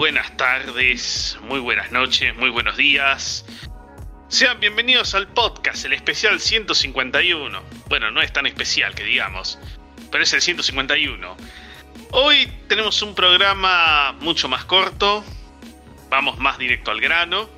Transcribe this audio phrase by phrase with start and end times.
[0.00, 3.44] buenas tardes, muy buenas noches, muy buenos días.
[4.28, 7.62] Sean bienvenidos al podcast, el especial 151.
[7.90, 9.58] Bueno, no es tan especial que digamos,
[10.10, 11.36] pero es el 151.
[12.12, 15.22] Hoy tenemos un programa mucho más corto,
[16.08, 17.50] vamos más directo al grano.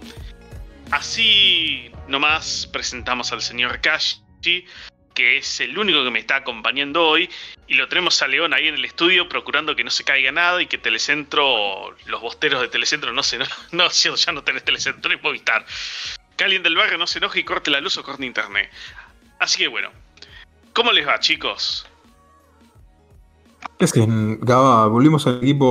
[0.90, 4.66] Así nomás presentamos al señor Kashi,
[5.14, 7.28] que es el único que me está acompañando hoy,
[7.66, 10.60] y lo tenemos a León ahí en el estudio procurando que no se caiga nada
[10.62, 15.12] y que Telecentro, los bosteros de Telecentro, no se, no, no ya no tenés Telecentro
[15.12, 15.64] y Movistar.
[16.36, 18.70] Que alguien del barrio no se enoje y corte la luz o corte internet.
[19.38, 19.90] Así que bueno,
[20.72, 21.86] ¿cómo les va chicos?
[23.78, 25.66] Es que volvimos al equipo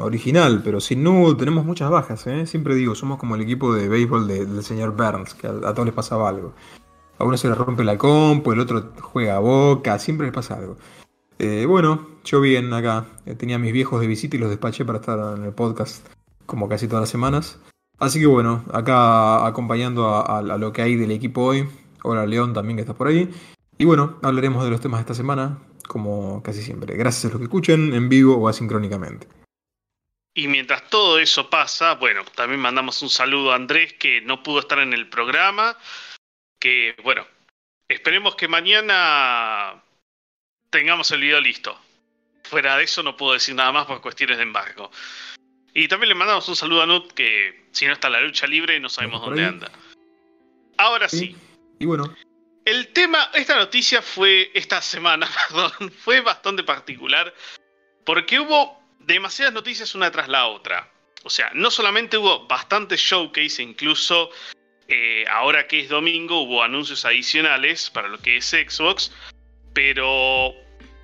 [0.00, 2.46] original, pero sin nudo tenemos muchas bajas, ¿eh?
[2.46, 5.86] Siempre digo, somos como el equipo de béisbol del señor Burns, que a, a todos
[5.86, 6.52] les pasaba algo.
[7.18, 10.54] A uno se le rompe la compu, el otro juega a boca, siempre le pasa
[10.54, 10.76] algo.
[11.38, 13.06] Eh, bueno, yo bien acá.
[13.26, 16.06] Eh, tenía mis viejos de visita y los despaché para estar en el podcast
[16.46, 17.58] como casi todas las semanas.
[17.98, 21.68] Así que bueno, acá acompañando a, lo que hay del equipo hoy.
[22.02, 23.28] Hola León también que está por ahí.
[23.78, 26.96] Y bueno, hablaremos de los temas de esta semana, como casi siempre.
[26.96, 29.26] Gracias a los que escuchen en vivo o asincrónicamente.
[30.34, 34.60] Y mientras todo eso pasa, bueno, también mandamos un saludo a Andrés que no pudo
[34.60, 35.76] estar en el programa
[36.62, 37.26] que, bueno,
[37.88, 39.82] esperemos que mañana
[40.70, 41.76] tengamos el video listo.
[42.44, 44.92] Fuera de eso no puedo decir nada más por cuestiones de embargo.
[45.74, 48.78] Y también le mandamos un saludo a Nut, que si no está la lucha libre
[48.78, 49.72] no sabemos dónde anda.
[50.76, 51.34] Ahora sí.
[51.80, 52.14] Y bueno.
[52.64, 57.34] El tema, esta noticia fue, esta semana, perdón, fue bastante particular,
[58.04, 60.88] porque hubo demasiadas noticias una tras la otra.
[61.24, 64.30] O sea, no solamente hubo bastantes showcase, incluso
[64.88, 69.12] eh, ahora que es domingo hubo anuncios adicionales para lo que es Xbox,
[69.72, 70.54] pero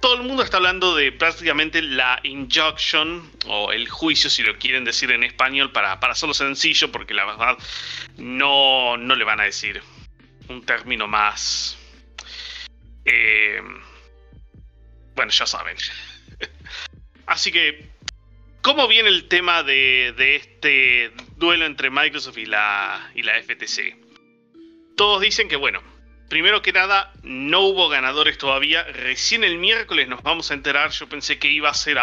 [0.01, 4.85] todo el mundo está hablando de prácticamente la injunction o el juicio, si lo quieren
[4.85, 7.59] decir en español, para, para hacerlo sencillo, porque la verdad
[8.17, 9.83] no, no le van a decir
[10.49, 11.77] un término más...
[13.05, 13.61] Eh,
[15.15, 15.77] bueno, ya saben.
[17.27, 17.91] Así que
[18.63, 23.97] ¿Cómo viene el tema de, este duelo entre Microsoft y la, FTC?
[24.97, 25.81] Todos dicen que, bueno,
[26.29, 28.83] primero que nada, no hubo ganadores todavía.
[28.83, 30.91] Recién el miércoles nos vamos a enterar.
[30.91, 31.99] Yo pensé que iba a ser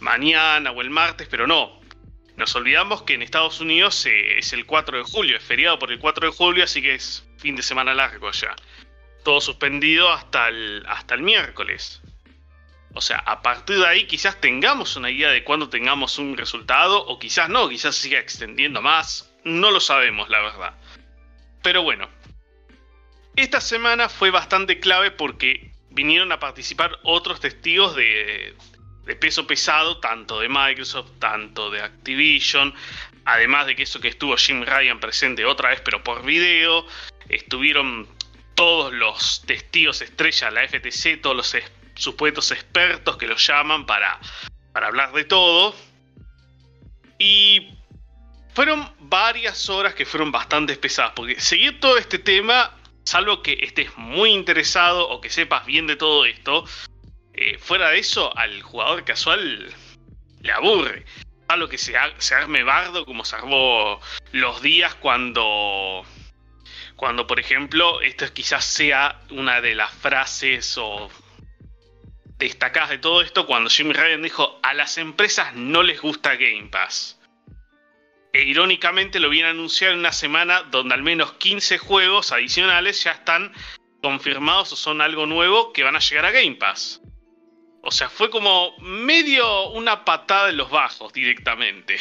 [0.00, 1.80] mañana o el martes, pero no.
[2.36, 5.90] Nos olvidamos que en Estados Unidos eh, es el 4 de julio, es feriado por
[5.90, 8.54] el 4 de julio, así que es fin de semana largo ya.
[9.24, 12.02] Todo suspendido hasta el, hasta el miércoles.
[12.96, 17.04] O sea, a partir de ahí quizás tengamos una idea de cuándo tengamos un resultado
[17.04, 19.30] o quizás no, quizás siga extendiendo más.
[19.44, 20.74] No lo sabemos, la verdad.
[21.62, 22.08] Pero bueno,
[23.36, 28.56] esta semana fue bastante clave porque vinieron a participar otros testigos de,
[29.20, 32.74] peso pesado, tanto de Microsoft, tanto de Activision,
[33.26, 36.86] además de que eso que estuvo Jim Ryan presente otra vez, pero por video,
[37.28, 38.08] estuvieron
[38.54, 41.54] todos los testigos estrella, la FTC, todos los
[41.96, 44.20] supuestos expertos que los llaman para,
[44.72, 45.74] para hablar de todo.
[47.18, 47.74] Y
[48.54, 52.74] fueron varias horas que fueron bastante pesadas, porque seguir todo este tema,
[53.04, 56.64] salvo que estés muy interesado o que sepas bien de todo esto,
[57.34, 59.74] eh, fuera de eso, al jugador casual
[60.40, 61.04] le aburre.
[61.48, 64.00] Salvo que se, se arme bardo como se armó
[64.32, 66.04] los días cuando
[66.96, 71.10] cuando por ejemplo esto quizás sea una de las frases o
[72.38, 76.68] destacadas de todo esto cuando Jimmy Ryan dijo a las empresas no les gusta Game
[76.70, 77.18] Pass.
[78.32, 83.12] E irónicamente lo viene anunciado en una semana donde al menos 15 juegos adicionales ya
[83.12, 83.52] están
[84.02, 87.00] confirmados o son algo nuevo que van a llegar a Game Pass.
[87.82, 91.98] O sea, fue como medio una patada en los bajos directamente.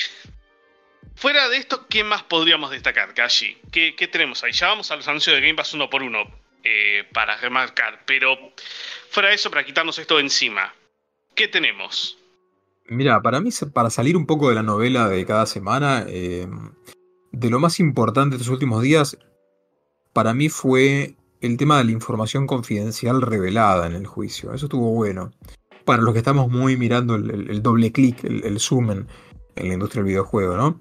[1.16, 3.58] Fuera de esto, ¿qué más podríamos destacar, Kashi?
[3.72, 4.52] ¿Qué, ¿Qué, tenemos ahí?
[4.52, 8.38] Ya vamos a los anuncios de Game Pass uno por uno eh, para remarcar, pero
[9.10, 10.74] Fuera de eso, para quitarnos esto de encima.
[11.36, 12.18] ¿qué tenemos?
[12.88, 16.48] Mira, para mí, para salir un poco de la novela de cada semana, eh,
[17.32, 19.18] de lo más importante de estos últimos días,
[20.14, 24.54] para mí fue el tema de la información confidencial revelada en el juicio.
[24.54, 25.32] Eso estuvo bueno.
[25.84, 29.08] Para los que estamos muy mirando el, doble clic, el, zoom en,
[29.56, 30.80] la industria del videojuego, ¿no?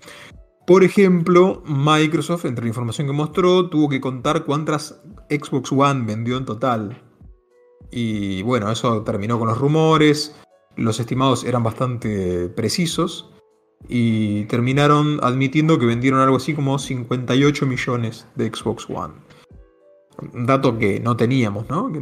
[0.67, 6.39] Por ejemplo, Microsoft, entre la información que mostró, tuvo que contar cuántas Xbox One vendió
[6.39, 7.03] en total.
[7.91, 10.35] Y bueno, eso terminó con los rumores.
[10.77, 13.31] Los estimados eran bastante precisos.
[13.89, 19.13] Y terminaron admitiendo que vendieron algo así como 58 millones de Xbox One.
[20.33, 21.93] Un dato que no teníamos, ¿no?
[21.93, 21.99] Que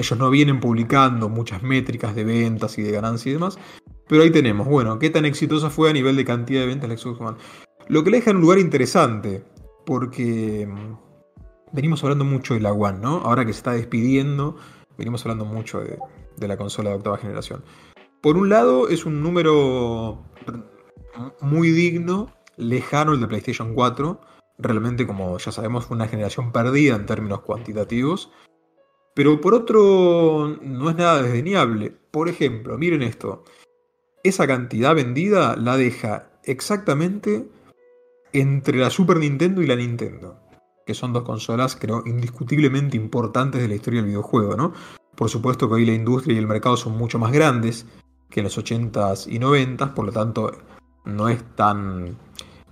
[0.00, 3.58] ellos no vienen publicando muchas métricas de ventas y de ganancias y demás.
[4.08, 6.96] Pero ahí tenemos, bueno, qué tan exitosa fue a nivel de cantidad de ventas la
[6.96, 7.36] Xbox One.
[7.90, 9.42] Lo que le deja en un lugar interesante,
[9.84, 10.96] porque mm,
[11.72, 13.16] venimos hablando mucho de la One, ¿no?
[13.16, 14.54] Ahora que se está despidiendo,
[14.96, 15.98] venimos hablando mucho de,
[16.46, 17.64] la consola de octava generación.
[18.20, 20.24] Por un lado, es un número
[21.40, 24.20] muy digno, lejano el de PlayStation 4.
[24.58, 28.30] Realmente, como ya sabemos, fue una generación perdida en términos cuantitativos.
[29.14, 31.90] Pero por otro, no es nada desdeñable.
[32.12, 33.42] Por ejemplo, miren esto.
[34.22, 37.48] Esa cantidad vendida la deja exactamente
[38.32, 40.38] entre la Super Nintendo y la Nintendo,
[40.86, 44.72] que son dos consolas, creo, indiscutiblemente importantes de la historia del videojuego, ¿no?
[45.14, 47.86] Por supuesto que hoy la industria y el mercado son mucho más grandes
[48.30, 50.52] que en los 80s y 90s, por lo tanto
[51.04, 52.16] no es tan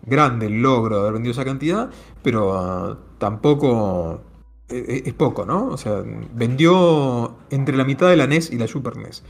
[0.02, 1.90] grande el logro de haber vendido esa cantidad,
[2.22, 4.22] pero ah, tampoco
[4.68, 5.66] e, e, es, poco, ¿no?
[5.68, 6.02] O sea,
[6.34, 9.24] vendió entre la mitad de la NES y la Super NES.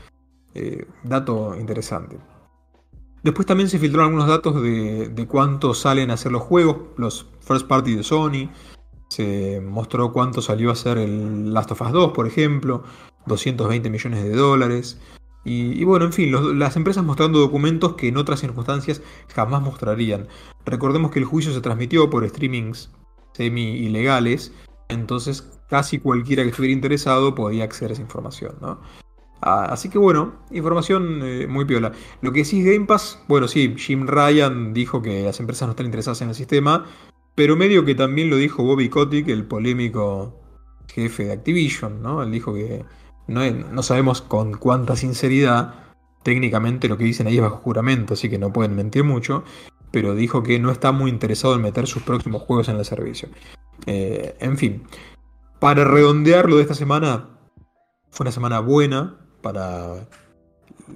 [0.53, 2.17] Eh, dato interesante.
[3.23, 7.67] Después también se filtraron algunos datos de, cuánto salen a hacer los juegos, los first
[7.67, 8.49] party de Sony.
[9.09, 12.83] Se mostró cuánto salió a hacer el Last of Us 2, por ejemplo,
[13.25, 14.99] 220 millones de dólares.
[15.45, 19.01] Y, bueno, en fin, las empresas mostrando documentos que en otras circunstancias
[19.33, 20.27] jamás mostrarían.
[20.65, 22.91] Recordemos que el juicio se transmitió por streamings
[23.33, 24.53] semi-ilegales,
[24.89, 28.55] entonces casi cualquiera que estuviera interesado podía acceder a esa información.
[28.61, 28.79] ¿no?
[29.41, 31.93] Ah, así que bueno, información eh, muy piola.
[32.21, 35.85] Lo que es Game Pass, bueno, sí, Jim Ryan dijo que las empresas no están
[35.85, 36.85] interesadas en el sistema,
[37.35, 40.39] pero medio que también lo dijo Bobby Kotick, el polémico
[40.93, 42.21] jefe de Activision, ¿no?
[42.21, 42.83] Él dijo que
[43.27, 45.75] no, no sabemos con cuánta sinceridad,
[46.23, 49.43] técnicamente lo que dicen ahí es bajo juramento, así que no pueden mentir mucho,
[49.91, 53.29] pero dijo que no está muy interesado en meter sus próximos juegos en el servicio.
[53.85, 54.83] Eh, en fin,
[55.59, 57.29] para redondear lo de esta semana,
[58.11, 60.07] fue una semana buena, para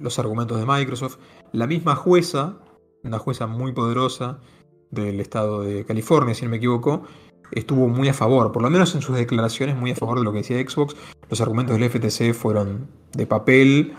[0.00, 1.18] los argumentos de Microsoft.
[1.52, 2.56] La misma jueza,
[3.02, 4.38] una jueza muy poderosa
[4.90, 7.04] del estado de California, si no me equivoco,
[7.52, 10.32] estuvo muy a favor, por lo menos en sus declaraciones, muy a favor de lo
[10.32, 10.96] que decía Xbox.
[11.28, 13.94] Los argumentos del FTC fueron de papel.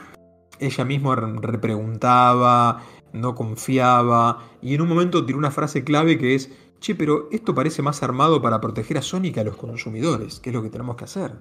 [0.59, 2.81] Ella misma repreguntaba,
[3.13, 7.53] no confiaba, y en un momento tiró una frase clave que es, che, pero esto
[7.56, 10.69] parece más armado para proteger a Sony que a los consumidores, que es lo que
[10.69, 11.33] tenemos que hacer.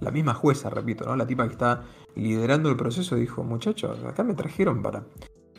[0.00, 1.16] La misma jueza, repito, ¿no?
[1.16, 1.82] La tipa que está
[2.14, 5.04] liderando el proceso dijo, muchachos, acá me trajeron para...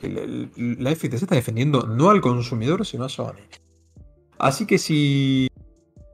[0.02, 3.36] la FTC está defendiendo no al consumidor, sino a Sony.
[4.38, 5.50] Así que si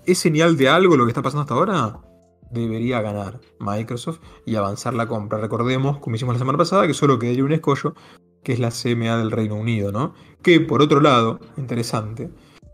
[0.06, 2.00] es señal de algo lo que está pasando hasta ahora,
[2.52, 5.40] debería ganar Microsoft y avanzar la compra.
[5.40, 7.94] Recordemos, como hicimos la semana pasada, que solo quedaría un escollo,
[8.44, 10.14] que es la CMA del Reino Unido, ¿no?
[10.42, 12.30] Que por otro lado, interesante,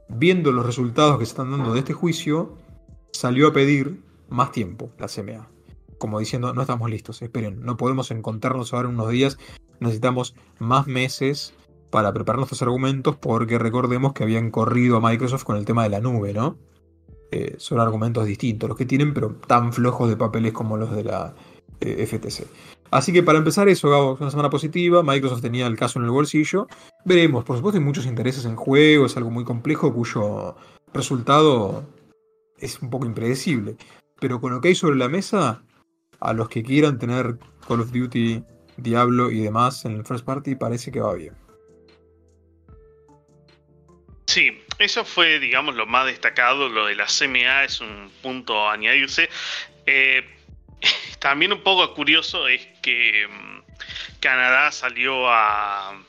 [0.10, 2.58] viendo los resultados que se están dando de este juicio,
[3.12, 5.48] salió a pedir más tiempo la CMA
[6.02, 9.38] como diciendo, no estamos listos, esperen, no podemos encontrarnos ahora en unos días,
[9.80, 11.54] necesitamos más meses
[11.92, 15.90] para preparar nuestros argumentos porque recordemos que habían corrido a Microsoft con el tema de
[15.90, 16.58] la nube, ¿no?
[17.32, 21.04] Eh, son argumentos distintos los que tienen, pero tan flojos de papeles como los de
[21.04, 21.36] la
[21.80, 22.48] eh, FTC.
[22.90, 26.12] Así que para empezar eso, Gabo, una semana positiva, Microsoft tenía el caso en el
[26.12, 26.68] bolsillo,
[27.06, 30.56] veremos, por supuesto hay muchos intereses en juego, es algo muy complejo cuyo
[30.94, 31.86] resultado
[32.58, 33.78] es un poco impredecible,
[34.22, 35.64] pero con lo que hay sobre la mesa,
[36.20, 38.44] a los que quieran tener Call of Duty,
[38.78, 41.34] Diablo y demás en el First Party, parece que va bien.
[44.28, 46.70] Sí, eso fue, digamos, lo más destacado.
[46.70, 49.28] Lo de la CMA es un punto a añadirse.
[49.88, 50.24] Eh,
[51.20, 56.00] también un poco curioso es que mm, Canadá salió a,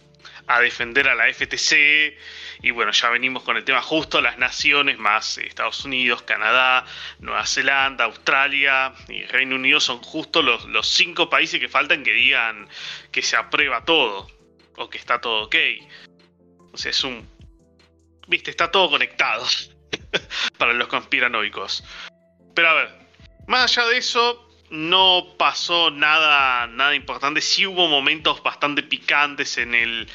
[0.54, 2.16] a defender a la FTC
[2.62, 6.85] y bueno, ya venimos con el tema justo, las naciones más Estados Unidos, Canadá,
[7.18, 12.12] Nueva Zelanda, Australia y Reino Unido son justo los, los cinco países que faltan que
[12.12, 12.68] digan
[13.11, 14.28] que se aprueba todo
[14.76, 15.56] o que está todo ok.
[16.73, 17.28] O sea, es un...
[18.28, 19.44] Viste, está todo conectado
[20.59, 21.85] para los conspiranoicos.
[22.54, 22.90] Pero a ver,
[23.49, 27.40] más allá de eso, no pasó nada, nada importante.
[27.40, 30.09] Sí hubo momentos bastante picantes en el,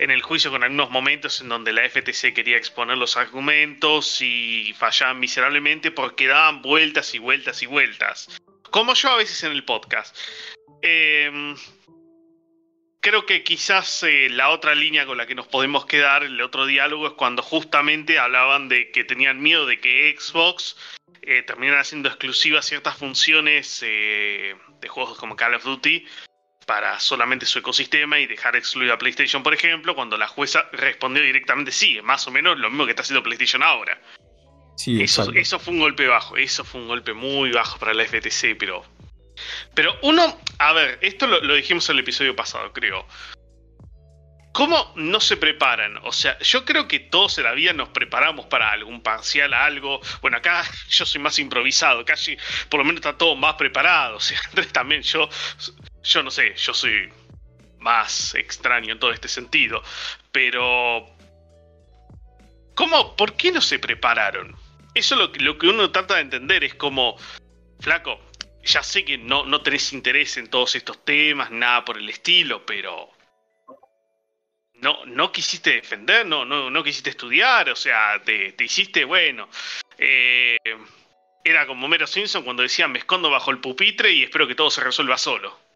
[0.00, 4.74] en el juicio, con algunos momentos en donde la FTC quería exponer los argumentos y
[4.78, 8.40] fallaban miserablemente porque daban vueltas y vueltas y vueltas.
[8.70, 10.16] Como yo a veces en el podcast.
[10.80, 11.54] Eh,
[13.00, 16.64] creo que quizás eh, la otra línea con la que nos podemos quedar, el otro
[16.64, 20.76] diálogo, es cuando justamente hablaban de que tenían miedo de que Xbox
[21.20, 26.06] eh, terminara haciendo exclusivas ciertas funciones eh, de juegos como Call of Duty
[26.66, 31.22] para solamente su ecosistema y dejar excluida a PlayStation, por ejemplo, cuando la jueza respondió
[31.22, 34.00] directamente sí, más o menos lo mismo que está haciendo PlayStation ahora.
[34.76, 38.04] Sí, eso, eso fue un golpe bajo, eso fue un golpe muy bajo para la
[38.04, 38.84] FTC, pero
[39.74, 43.06] pero uno, a ver, esto lo, dijimos en el episodio pasado, creo.
[44.52, 45.98] ¿Cómo no se preparan?
[46.02, 50.00] O sea, yo creo que todos en la vida nos preparamos para algún parcial, algo.
[50.22, 52.36] Bueno, acá yo soy más improvisado, casi
[52.68, 54.16] por lo menos está todo más preparado.
[54.20, 55.28] O sea, Andrés también, yo,
[56.02, 57.12] yo no sé, yo soy
[57.78, 59.82] más extraño en todo este sentido.
[60.32, 61.06] Pero,
[62.74, 64.56] ¿cómo, por qué no se prepararon?
[64.94, 67.16] Eso lo, lo que uno trata de entender es como,
[67.80, 68.20] flaco,
[68.62, 72.64] ya sé que no, no tenés interés en todos estos temas, nada por el estilo,
[72.66, 73.10] pero
[74.74, 79.48] no, no quisiste defender, no, no, no quisiste estudiar, o sea, te, hiciste, bueno,
[79.98, 80.56] eh,
[81.44, 84.70] era como Mero Simpson cuando decía me escondo bajo el pupitre y espero que todo
[84.70, 85.69] se resuelva solo.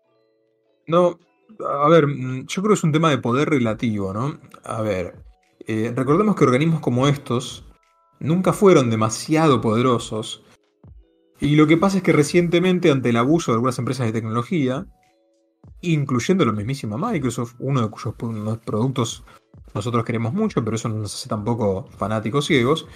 [0.86, 1.18] No,
[1.66, 4.38] a ver, mm, yo creo que es un tema de poder relativo, ¿no?
[4.64, 5.16] A ver,
[5.66, 7.64] eh, recordemos que organismos como estos
[8.20, 10.44] nunca fueron demasiado poderosos
[11.40, 14.86] y lo que pasa es que recientemente, ante el abuso de algunas empresas de tecnología,
[15.80, 18.14] incluyendo la mismísima Microsoft, uno de cuyos
[18.64, 19.24] productos
[19.74, 22.86] nosotros queremos mucho, pero eso no nos hace tampoco fanáticos ciegos,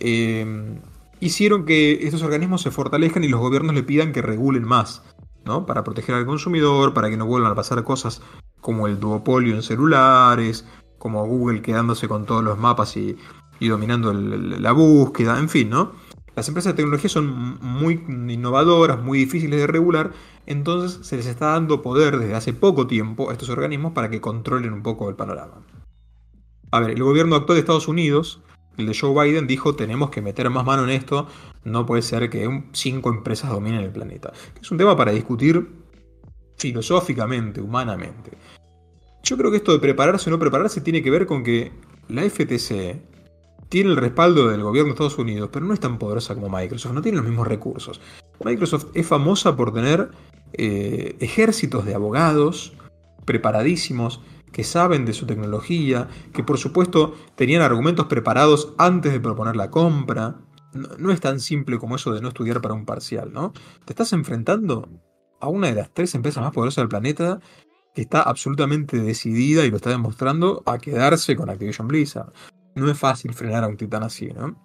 [0.00, 0.76] eh,
[1.20, 5.02] hicieron que estos organismos se fortalezcan y los gobiernos le pidan que regulen más,
[5.44, 5.66] ¿no?
[5.66, 8.22] Para proteger al consumidor, para que no vuelvan a pasar cosas
[8.60, 10.66] como el duopolio en celulares,
[10.98, 13.16] como Google quedándose con todos los mapas y,
[13.60, 15.92] dominando la búsqueda, en fin, ¿no?
[16.36, 20.12] Las empresas de tecnología son muy innovadoras, muy difíciles de regular,
[20.46, 24.20] entonces se les está dando poder desde hace poco tiempo a estos organismos para que
[24.20, 25.62] controlen un poco el panorama.
[26.70, 28.40] A ver, el gobierno actual de Estados Unidos,
[28.76, 31.28] el de Joe Biden, dijo tenemos que meter más mano en esto,
[31.64, 34.32] no puede ser que cinco empresas dominen el planeta.
[34.60, 35.68] Es un tema para discutir
[36.56, 38.32] filosóficamente, humanamente.
[39.22, 41.72] Yo creo que esto de prepararse o no prepararse tiene que ver con que
[42.08, 43.00] la FTC
[43.68, 46.92] tiene el respaldo del gobierno de Estados Unidos, pero no es tan poderosa como Microsoft,
[46.92, 48.00] no tiene los mismos recursos.
[48.44, 50.10] Microsoft es famosa por tener
[50.52, 52.74] eh, ejércitos de abogados
[53.24, 54.20] preparadísimos,
[54.52, 59.70] que saben de su tecnología, que por supuesto tenían argumentos preparados antes de proponer la
[59.70, 60.36] compra.
[60.74, 63.52] No, es tan simple como eso de no estudiar para un parcial, ¿no?
[63.84, 64.88] Te estás enfrentando
[65.40, 67.40] a una de las tres empresas más poderosas del planeta
[67.94, 72.32] que está absolutamente decidida y lo está demostrando a quedarse con Activision Blizzard
[72.74, 74.56] no es fácil frenar a un titán así, ¿no?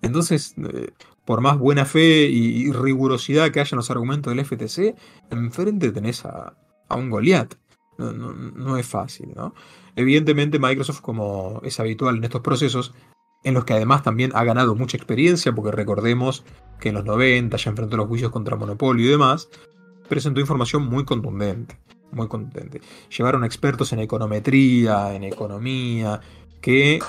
[0.00, 0.90] Entonces, eh,
[1.24, 4.96] por más buena fe y, rigurosidad que haya en los argumentos del FTC,
[5.30, 6.56] enfrente tenés a,
[6.90, 7.56] un Goliath.
[7.98, 9.54] No, es fácil, ¿no?
[9.94, 12.94] Evidentemente, Microsoft, como es habitual en estos procesos,
[13.44, 16.44] en los que además también ha ganado mucha experiencia, porque recordemos
[16.80, 19.48] que en los 90 ya enfrentó los juicios contra Monopolio y demás,
[20.08, 21.78] presentó información muy contundente,
[22.12, 22.80] muy contundente.
[23.16, 26.20] Llevaron expertos en econometría, en economía,
[26.60, 27.00] que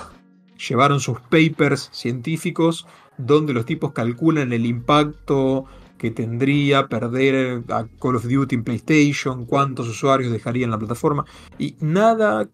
[0.67, 2.87] llevaron sus papers científicos
[3.17, 5.65] donde los tipos calculan el impacto
[5.97, 11.25] que tendría perder a Call of Duty en PlayStation, cuántos usuarios dejarían la plataforma
[11.57, 12.49] y nada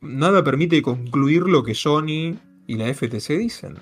[0.00, 3.78] nada permite concluir lo que Sony y la FTC dicen.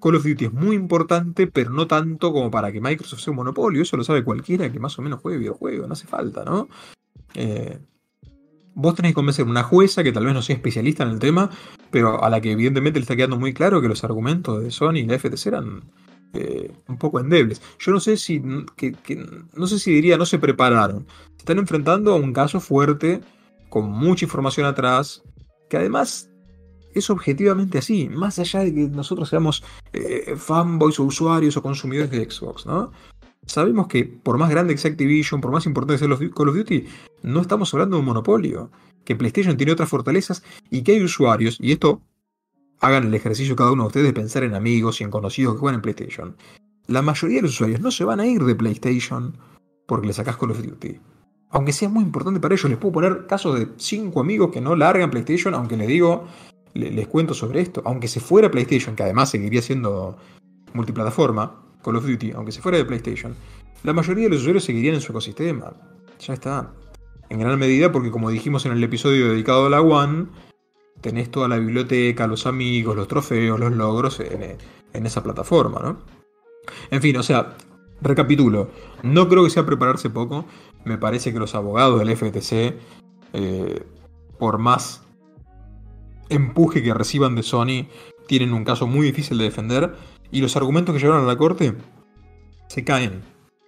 [0.00, 3.36] Call of Duty es muy importante, pero no tanto como para que Microsoft sea un
[3.36, 3.82] monopolio.
[3.82, 6.68] Eso lo sabe cualquiera que más o menos juegue videojuegos, no hace falta, ¿no?
[7.34, 7.78] Eh,
[8.74, 11.18] Vos tenés que convencer a una jueza que tal vez no sea especialista en el
[11.18, 11.50] tema,
[11.90, 14.96] pero a la que evidentemente le está quedando muy claro que los argumentos de Sony
[14.96, 15.82] y la FTC eran
[16.32, 17.60] eh, un poco endebles.
[17.78, 21.06] Yo no sé si, no sé si diría no se prepararon.
[21.32, 23.20] Se están enfrentando a un caso fuerte,
[23.68, 25.22] con mucha información atrás,
[25.68, 26.30] que además
[26.94, 32.10] es objetivamente así, más allá de que nosotros seamos eh, fanboys o usuarios o consumidores
[32.10, 32.92] de Xbox, ¿no?
[33.46, 36.86] Sabemos que por más grande que sea Activision, por más importante sea Call of Duty,
[37.22, 38.70] no estamos hablando de un monopolio.
[39.04, 42.02] Que PlayStation tiene otras fortalezas y que hay usuarios, y esto
[42.80, 45.60] hagan el ejercicio cada uno de ustedes de pensar en amigos y en conocidos que
[45.60, 46.36] juegan en PlayStation.
[46.86, 49.36] La mayoría de los usuarios no se van a ir de PlayStation
[49.86, 51.00] porque le sacas Call of Duty.
[51.50, 54.74] Aunque sea muy importante para ellos, les puedo poner casos de 5 amigos que no
[54.74, 56.26] largan PlayStation, aunque les digo,
[56.74, 57.82] les cuento sobre esto.
[57.84, 60.16] Aunque se fuera PlayStation, que además seguiría siendo
[60.72, 63.34] multiplataforma, Call of Duty, aunque se fuera de PlayStation,
[63.82, 65.72] la mayoría de los usuarios seguirían en su ecosistema.
[66.20, 66.72] Ya está.
[67.28, 70.26] En gran medida porque como dijimos en el episodio dedicado a la One,
[71.00, 75.98] tenés toda la biblioteca, los amigos, los trofeos, los logros en, esa plataforma, ¿no?
[76.90, 77.56] En fin, o sea,
[78.00, 78.70] recapitulo.
[79.02, 80.46] No creo que sea prepararse poco.
[80.84, 82.78] Me parece que los abogados del FTC,
[83.32, 83.82] eh,
[84.38, 85.01] por más
[86.32, 87.86] empuje que reciban de Sony,
[88.26, 89.94] tienen un caso muy difícil de defender.
[90.30, 91.74] Y los argumentos que llevaron a la corte
[92.68, 93.22] se caen.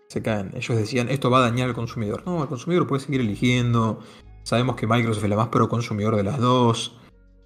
[0.09, 0.51] Se caen.
[0.55, 2.23] Ellos decían, esto va a dañar al consumidor.
[2.27, 4.01] No, el consumidor puede seguir eligiendo.
[4.43, 6.97] Sabemos que Microsoft es la más pro consumidor de las dos.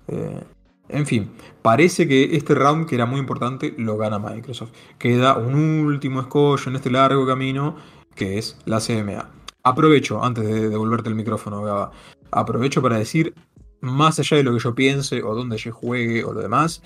[0.09, 0.41] Eh,
[0.89, 1.31] en fin,
[1.63, 4.71] parece que este round, que era muy importante, lo gana Microsoft.
[4.99, 7.77] Queda un último escollo en este largo camino,
[8.15, 9.31] que es la CMA.
[9.63, 11.91] Aprovecho, antes de devolverte el micrófono, Gaba,
[12.31, 13.35] aprovecho para decir,
[13.81, 16.83] más allá de lo que yo piense o donde yo juegue o lo demás,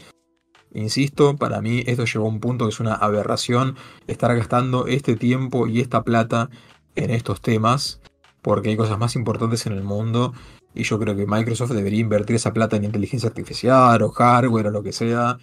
[0.74, 5.16] insisto, para mí esto llegó a un punto que es una aberración estar gastando este
[5.16, 6.50] tiempo y esta plata
[6.94, 8.00] en estos temas,
[8.42, 10.32] porque hay cosas más importantes en el mundo
[10.74, 14.70] y yo creo que Microsoft debería invertir esa plata en inteligencia artificial o hardware o
[14.70, 15.38] lo que sea,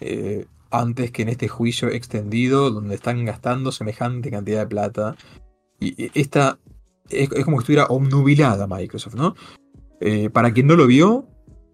[0.00, 5.16] eh, antes que en este juicio extendido donde están gastando semejante cantidad de plata.
[5.78, 6.58] Y esta
[7.10, 9.34] es, como que estuviera obnubilada Microsoft, ¿no?
[10.04, 11.28] Eh, para quien no lo vio,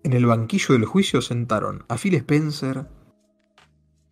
[0.05, 2.87] en el banquillo del juicio sentaron a Phil Spencer,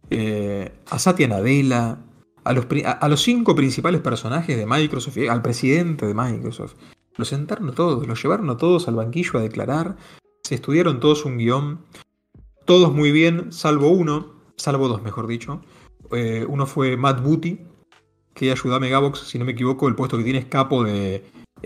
[0.09, 1.99] eh, a Satya Nadella,
[2.43, 6.77] a los, cinco principales personajes de Microsoft, al presidente de Microsoft,
[7.19, 9.97] los sentaron todos, los llevaron a todos al banquillo a declarar,
[10.43, 11.85] se estudiaron todos un guion,
[12.65, 15.61] todos muy bien, salvo uno, salvo dos mejor dicho.
[16.11, 17.67] Eh, uno fue Matt Booty,
[18.33, 21.23] que ayudó a Megabox, si no me equivoco, el puesto que tiene es capo de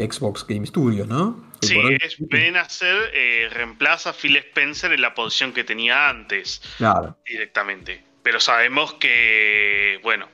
[0.09, 1.50] Xbox Game Studios, ¿no?
[1.62, 6.09] Sí, es, ven a ser, eh, reemplaza a Phil Spencer en la posición que tenía
[6.09, 6.62] antes.
[6.78, 7.19] Claro.
[7.26, 8.02] Directamente.
[8.23, 10.28] Pero sabemos que, bueno,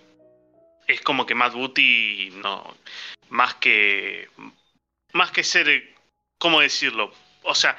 [0.87, 2.76] es como que Matt Booty, no,
[3.28, 4.28] más que
[5.12, 5.82] más que ser,
[6.38, 7.12] ¿cómo decirlo?
[7.42, 7.76] O sea,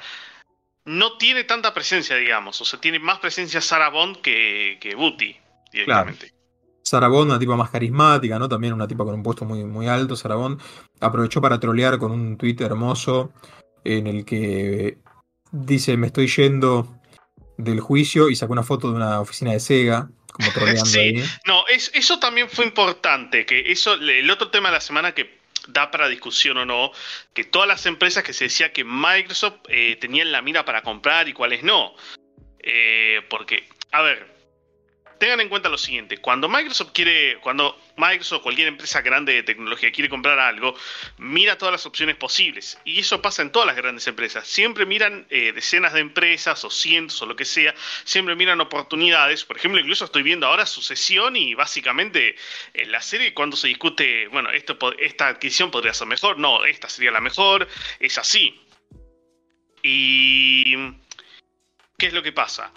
[0.84, 2.60] no tiene tanta presencia, digamos.
[2.60, 5.36] O sea, tiene más presencia Sarah Bond que, que Booty,
[5.72, 6.32] directamente.
[7.08, 8.48] Bond, una tipa más carismática, ¿no?
[8.48, 10.16] También una tipa con un puesto muy, muy alto.
[10.16, 10.60] Sarah Bond
[11.00, 13.32] aprovechó para trolear con un tweet hermoso
[13.84, 14.98] en el que
[15.52, 16.98] dice: Me estoy yendo
[17.56, 20.08] del juicio y sacó una foto de una oficina de Sega.
[20.32, 21.16] Como troleando sí.
[21.46, 23.44] No, eso también fue importante.
[23.44, 26.92] Que eso, el otro tema de la semana que da para discusión o no,
[27.34, 31.28] que todas las empresas que se decía que Microsoft eh, tenían la mira para comprar
[31.28, 31.94] y cuáles no.
[32.60, 34.37] Eh, porque, a ver,
[35.18, 39.42] tengan en cuenta lo siguiente, cuando Microsoft quiere, cuando Microsoft o cualquier empresa grande de
[39.42, 40.74] tecnología quiere comprar algo,
[41.18, 42.78] mira todas las opciones posibles.
[42.84, 44.46] Y eso pasa en todas las grandes empresas.
[44.46, 49.44] Siempre miran eh, decenas de empresas o cientos o lo que sea, siempre miran oportunidades.
[49.44, 52.36] Por ejemplo, incluso estoy viendo ahora sucesión y básicamente
[52.74, 57.10] en la serie cuando se discute, bueno, esta adquisición podría ser mejor, no, esta sería
[57.10, 57.68] la mejor,
[58.00, 58.60] es así.
[59.82, 60.76] Y...
[61.98, 62.72] ¿Qué es lo que pasa?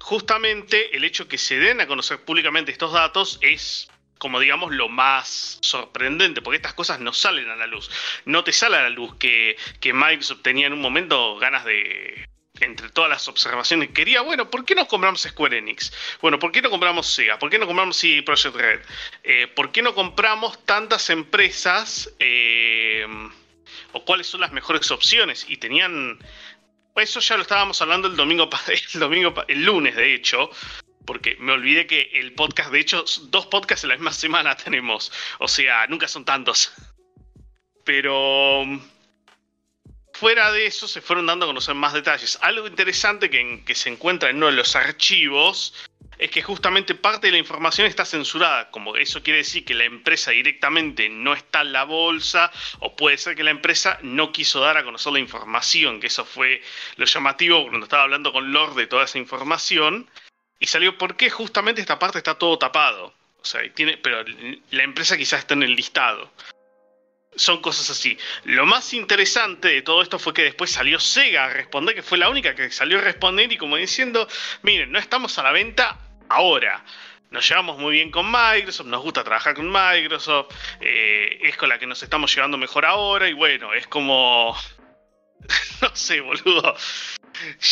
[0.00, 4.90] Justamente el hecho que se den a conocer públicamente estos datos es como digamos lo
[4.90, 7.90] más sorprendente, porque estas cosas no salen a la luz.
[8.26, 12.28] No te sale a la luz que, que Microsoft tenía en un momento ganas de,
[12.60, 15.92] entre todas las observaciones quería, bueno, ¿por qué no compramos Square Enix?
[16.20, 17.38] Bueno, ¿por qué no compramos Sega?
[17.38, 18.80] ¿Por qué no compramos CD Projekt Red?
[19.24, 22.14] Eh, ¿Por qué no compramos tantas empresas?
[22.18, 23.06] Eh,
[23.92, 25.46] ¿O cuáles son las mejores opciones?
[25.48, 26.18] Y tenían
[27.00, 30.50] eso ya lo estábamos hablando el domingo, el el lunes de hecho,
[31.04, 35.12] porque me olvidé que el podcast, de hecho, dos podcasts en la misma semana tenemos,
[35.38, 36.72] o sea, nunca son tantos.
[37.84, 38.62] Pero
[40.20, 42.38] fuera de eso se fueron dando a conocer más detalles.
[42.42, 45.72] Algo interesante que, se encuentra en uno de los archivos
[46.18, 49.84] es que justamente parte de la información está censurada, como eso quiere decir que la
[49.84, 54.60] empresa directamente no está en la bolsa, o puede ser que la empresa no quiso
[54.60, 56.60] dar a conocer la información, que eso fue
[56.96, 60.06] lo llamativo cuando estaba hablando con Lord de toda esa información,
[60.58, 63.14] y salió porque justamente esta parte está todo tapado.
[63.40, 64.22] O sea, tiene, pero
[64.70, 66.30] la empresa quizás está en el listado
[67.36, 68.18] son cosas así.
[68.44, 72.18] Lo más interesante de todo esto fue que después salió Sega a responder, que fue
[72.18, 74.28] la única que salió a responder y como diciendo,
[74.62, 76.84] miren, no estamos a la venta, ahora.
[77.30, 81.78] Nos llevamos muy bien con Microsoft, nos gusta trabajar con Microsoft, eh, es con la
[81.78, 84.56] que nos estamos llevando mejor ahora y bueno, es como...
[85.82, 86.76] no sé, boludo.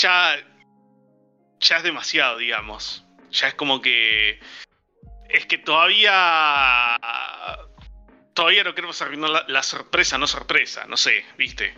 [0.01, 0.39] Ya...
[1.61, 3.05] Ya es demasiado, digamos.
[3.33, 4.39] Ya es como que...
[5.29, 6.97] Es que todavía...
[8.39, 11.75] Todavía no queremos arruinar la, sorpresa, no sorpresa, no sé, ¿viste?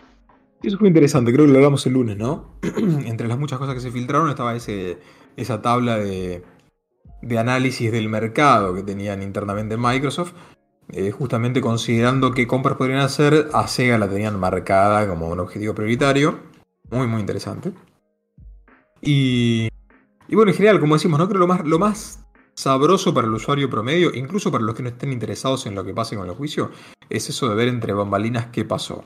[0.61, 2.59] Eso fue interesante, creo que lo hablamos el lunes, ¿no?
[2.61, 4.99] Entre las muchas cosas que se filtraron estaba ese,
[5.35, 6.43] esa tabla de,
[7.23, 10.33] de análisis del mercado que tenían internamente en Microsoft,
[10.91, 15.73] eh, justamente considerando qué compras podrían hacer, a Sega la tenían marcada como un objetivo
[15.73, 16.41] prioritario.
[16.91, 17.71] Muy, muy interesante.
[19.01, 19.67] Y,
[20.27, 22.20] y bueno, en general, como decimos, no creo lo más, lo más
[22.53, 25.93] sabroso para el usuario promedio, incluso para los que no estén interesados en lo que
[25.93, 26.71] pase con el juicio,
[27.09, 29.03] es eso de ver entre bambalinas qué pasó.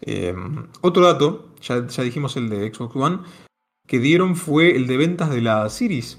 [0.00, 0.34] Eh,
[0.80, 3.18] otro dato, ya, ya dijimos el de Xbox One,
[3.86, 6.18] que dieron fue el de ventas de la Series,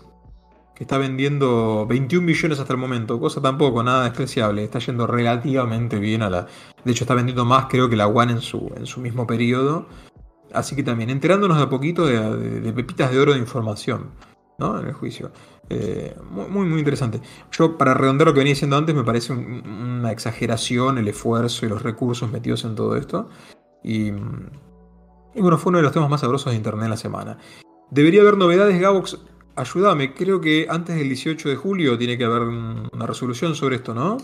[0.75, 5.99] que está vendiendo 21 millones hasta el momento, cosa tampoco nada despreciable, está yendo relativamente
[5.99, 6.47] bien a la...
[6.83, 9.87] De hecho está vendiendo más creo que la One en su, en su mismo periodo.
[10.51, 14.11] Así que también enterándonos de a poquito de, pepitas de oro de información,
[14.59, 14.79] ¿no?
[14.79, 15.31] En el juicio.
[15.69, 17.21] Eh, muy, muy interesante.
[17.52, 21.69] Yo, para redondear lo que venía diciendo antes, me parece una exageración el esfuerzo y
[21.69, 23.30] los recursos metidos en todo esto.
[23.84, 27.38] Y, bueno, fue uno de los temas más sabrosos de internet en la semana.
[27.91, 29.19] Debería haber novedades, Gabox.
[29.56, 33.93] Ayúdame, creo que antes del 18 de julio tiene que haber una resolución sobre esto,
[33.93, 34.17] ¿no?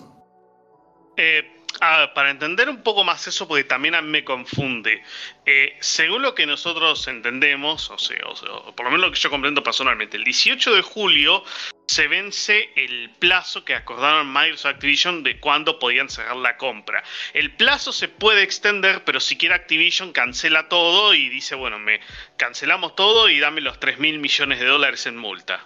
[1.17, 1.43] Eh,
[1.79, 5.01] para entender un poco más eso, porque también me confunde.
[5.45, 9.29] Eh, según lo que nosotros entendemos, o sea, o por lo menos lo que yo
[9.29, 11.43] comprendo personalmente, el 18 de julio
[11.87, 17.03] se vence el plazo que acordaron Microsoft Activision de cuándo podían cerrar la compra.
[17.33, 21.99] El plazo se puede extender, pero si quiere Activision cancela todo y dice, bueno, me
[22.37, 25.65] cancelamos todo y dame los 3 mil millones de dólares en multa.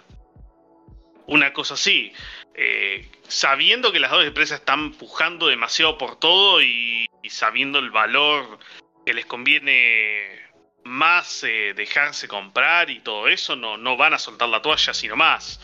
[1.26, 2.12] Una cosa así.
[2.54, 8.58] Eh, sabiendo que las dos empresas están pujando demasiado por todo y, sabiendo el valor
[9.04, 10.40] que les conviene
[10.84, 15.16] más eh, dejarse comprar y todo eso, no, no van a soltar la toalla sino
[15.16, 15.60] más.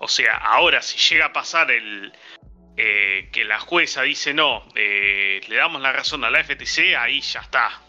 [0.00, 2.12] O sea, ahora si llega a pasar el
[2.80, 7.20] eh, que la jueza dice no, eh, le damos la razón a la FTC, ahí
[7.20, 7.82] ya está.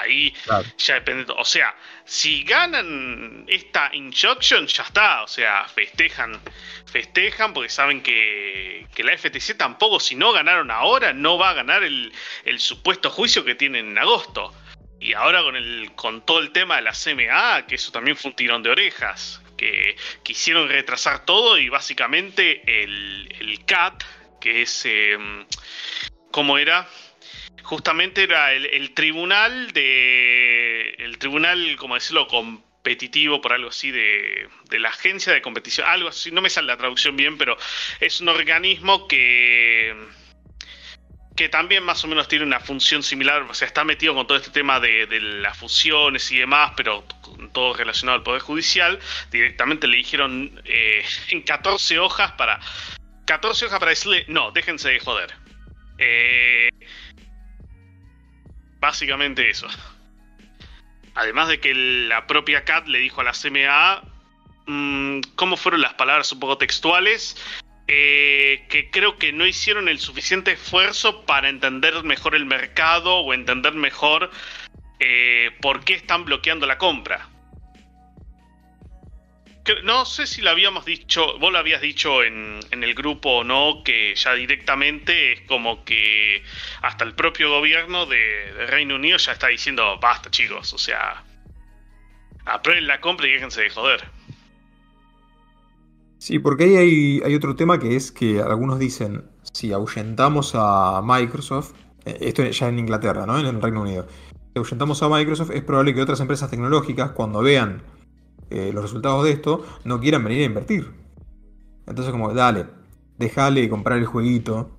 [0.00, 0.34] Ahí
[0.78, 1.32] ya depende.
[1.36, 5.22] O sea, si ganan esta injunction, ya está.
[5.22, 6.40] O sea, festejan,
[6.86, 11.54] festejan porque saben que, que, la FTC tampoco, si no ganaron ahora, no va a
[11.54, 12.12] ganar el,
[12.44, 14.52] el supuesto juicio que tienen en agosto.
[15.00, 18.30] Y ahora con el con todo el tema de la CMA, que eso también fue
[18.30, 24.02] un tirón de orejas que quisieron retrasar todo y básicamente el, el CAT,
[24.40, 25.18] que es, eh,
[26.30, 26.88] ¿cómo era?
[27.62, 34.78] Justamente era el, tribunal de, el tribunal, como decirlo, competitivo, por algo así, de, de,
[34.78, 37.56] la agencia de competición, algo así, no me sale la traducción bien, pero
[38.00, 39.94] es un organismo que
[41.40, 44.36] que también más o menos tiene una función similar, o sea, está metido con todo
[44.36, 47.02] este tema de, las fusiones y demás, pero
[47.52, 48.98] todo relacionado al Poder Judicial,
[49.30, 52.60] directamente le dijeron eh, en 14 hojas para...
[53.24, 55.32] 14 hojas para decirle, no, déjense de joder.
[55.96, 56.69] Eh,
[58.80, 59.68] básicamente eso.
[61.14, 64.02] Además de que la propia Cat le dijo a la CMA,
[64.66, 67.36] mm, ¿cómo fueron las palabras un poco textuales?
[67.86, 73.34] Eh, que creo que no hicieron el suficiente esfuerzo para entender mejor el mercado o
[73.34, 74.30] entender mejor
[75.00, 77.29] eh, por qué están bloqueando la compra.
[79.84, 83.82] No sé si lo habíamos dicho, vos lo habías dicho en, el grupo o no,
[83.84, 86.42] que ya directamente es como que
[86.82, 91.24] hasta el propio gobierno de, Reino Unido ya está diciendo, basta chicos, o sea,
[92.46, 94.08] aprueben la compra y déjense de joder.
[96.18, 101.72] Sí, porque ahí hay, otro tema que es que algunos dicen, si ahuyentamos a Microsoft,
[102.04, 103.38] eh, esto ya en Inglaterra, ¿no?
[103.38, 104.06] En el Reino Unido,
[104.52, 107.82] si ahuyentamos a Microsoft, es probable que otras empresas tecnológicas, cuando vean
[108.50, 110.90] eh, los resultados de esto, no quieran venir a invertir.
[111.86, 112.66] Entonces como, dale,
[113.18, 114.70] déjale comprar el jueguito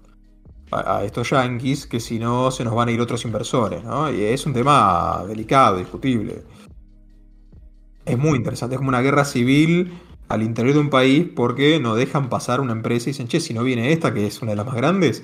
[0.72, 4.12] a, estos yankees, que si no se nos van a ir otros inversores, ¿no?
[4.12, 6.44] Y es un tema delicado, discutible.
[8.06, 9.94] Es muy interesante, es como una guerra civil
[10.30, 13.54] al interior de un país porque no dejan pasar una empresa y dicen, che, si
[13.54, 15.24] no viene esta, que es una de las más grandes,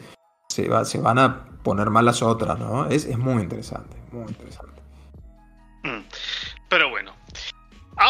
[0.50, 2.88] se, va, se van a poner mal las otras, ¿no?
[2.88, 4.82] Es, muy interesante, muy interesante.
[5.84, 6.04] Mm.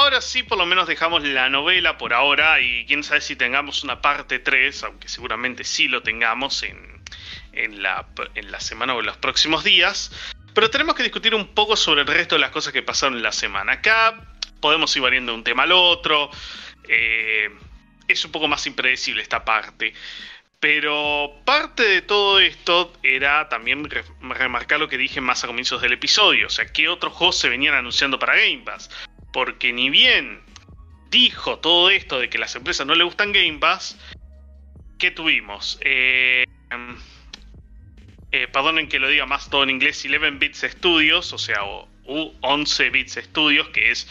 [0.07, 3.83] Ahora sí, por lo menos dejamos la novela por ahora y quién sabe si tengamos
[3.83, 7.03] una parte 3, aunque seguramente sí lo tengamos en,
[7.51, 10.13] en, la, en la semana o en los próximos días.
[10.53, 13.21] Pero tenemos que discutir un poco sobre el resto de las cosas que pasaron en
[13.21, 13.73] la semana.
[13.73, 14.17] Acá
[14.61, 16.31] podemos ir variando de un tema al otro.
[16.87, 17.49] Eh,
[18.07, 19.93] es un poco más impredecible esta parte.
[20.61, 23.89] Pero parte de todo esto era también
[24.21, 26.47] remarcar lo que dije más a comienzos del episodio.
[26.47, 28.89] O sea, qué otros juegos se venían anunciando para Game Pass.
[29.37, 30.41] Porque ni bien
[31.11, 33.95] dijo todo esto de que las empresas no le gustan Game Pass,
[34.97, 35.77] ¿qué tuvimos?
[35.81, 36.43] Eh,
[38.31, 41.59] eh, perdonen que lo diga más todo en inglés, 11 Bits Studios, o sea,
[42.05, 44.09] 11 Bits Studios, que es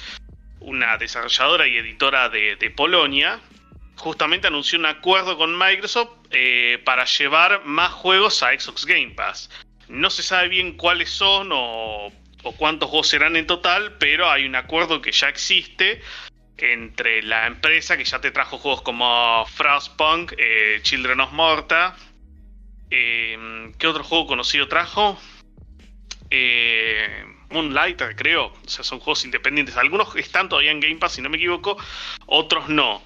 [0.60, 3.40] una desarrolladora y editora de, Polonia,
[3.96, 9.50] justamente anunció un acuerdo con Microsoft eh, para llevar más juegos a Xbox Game Pass.
[9.88, 12.12] No se sabe bien cuáles son o,
[12.52, 16.00] cuántos juegos serán en total, pero hay un acuerdo que ya existe
[16.58, 21.96] entre la empresa que ya te trajo juegos como Frostpunk, eh, Children of Morta.
[22.90, 25.18] Eh, ¿Qué otro juego conocido trajo?
[26.30, 28.46] Eh, Moonlighter, creo.
[28.46, 29.76] O sea, son juegos independientes.
[29.76, 31.76] Algunos están todavía en Game Pass, si no me equivoco.
[32.26, 33.02] Otros no.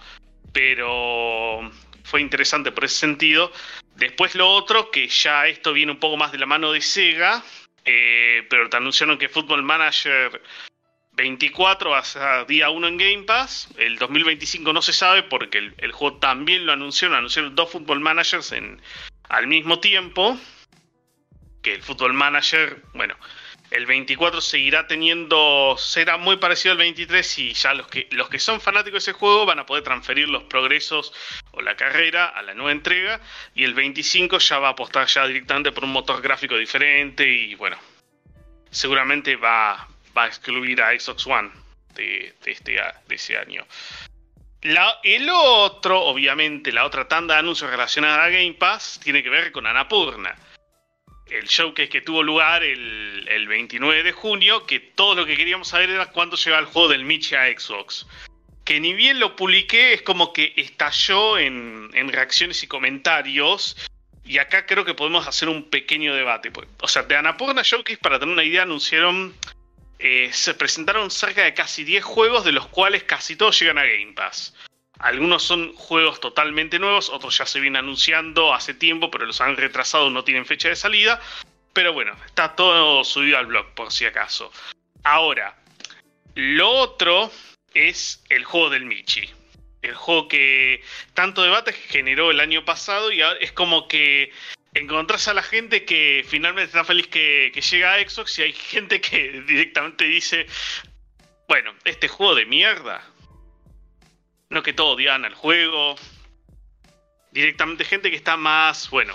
[0.53, 1.71] Pero
[2.05, 3.53] fue interesante por ese sentido.
[3.97, 7.43] Después lo otro, que ya esto viene un poco más de la mano de Sega.
[7.85, 10.41] Eh, pero te anunciaron que Football Manager
[11.13, 13.69] 24 va a ser día 1 en Game Pass.
[13.77, 17.17] El 2025 no se sabe porque el, juego también lo anunciaron.
[17.17, 18.81] Anunciaron dos Football Managers en,
[19.29, 20.39] al mismo tiempo.
[21.63, 23.17] Que el Football Manager, bueno,
[23.71, 28.41] el 24 seguirá teniendo, será muy parecido al 23 y ya los que, los que
[28.41, 31.13] son fanáticos de ese juego van a poder transferir los progresos
[31.53, 33.21] o la carrera a la nueva entrega
[33.55, 37.55] y el 25 ya va a apostar ya directamente por un motor gráfico diferente y
[37.55, 37.79] bueno,
[38.71, 41.51] seguramente va, va a excluir a Xbox One
[41.95, 43.65] de, este, de ese año.
[44.63, 49.53] el otro, obviamente, la otra tanda de anuncios relacionada a Game Pass tiene que ver
[49.53, 50.37] con Anapurna
[51.31, 55.69] el showcase que tuvo lugar el, el, 29 de junio, que todo lo que queríamos
[55.69, 58.07] saber era cuándo llega el juego del Michi a Xbox.
[58.65, 63.77] Que ni bien lo publiqué, es como que estalló en, en reacciones y comentarios.
[64.25, 66.51] Y acá creo que podemos hacer un pequeño debate.
[66.51, 66.69] Pues.
[66.81, 69.35] O sea, de Anapurna Showcase, para tener una idea, anunciaron.
[69.99, 73.85] Eh, se presentaron cerca de casi 10 juegos, de los cuales casi todos llegan a
[73.85, 74.55] Game Pass.
[75.01, 79.57] Algunos son juegos totalmente nuevos, otros ya se vienen anunciando hace tiempo, pero los han
[79.57, 81.21] retrasado, no tienen fecha de salida.
[81.73, 84.53] Pero bueno, está todo subido al blog por si acaso.
[85.03, 85.57] Ahora,
[86.35, 87.31] lo otro
[87.73, 89.31] es el juego del Michi.
[89.81, 90.83] El juego que
[91.15, 94.31] tanto debate generó el año pasado y ahora es como que
[94.75, 98.53] encontrás a la gente que finalmente está feliz que, que llega a Xbox y hay
[98.71, 100.47] gente que directamente dice,
[101.49, 103.03] bueno, este juego de mierda
[104.51, 105.97] no que todo odian al juego.
[107.31, 109.15] Directamente gente que está más, bueno,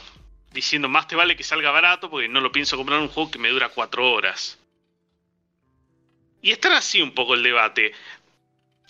[0.51, 3.39] diciendo más te vale que salga barato porque no lo pienso comprar un juego que
[3.39, 4.57] me dura cuatro horas.
[6.41, 7.91] Y está así un poco el debate.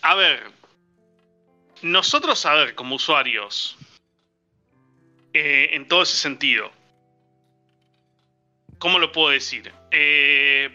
[0.02, 0.52] A ver,
[1.82, 3.78] nosotros, a ver, como usuarios,
[5.34, 6.72] eh, en todo ese sentido,
[8.78, 9.74] ¿cómo lo puedo decir?
[9.90, 10.70] Eh,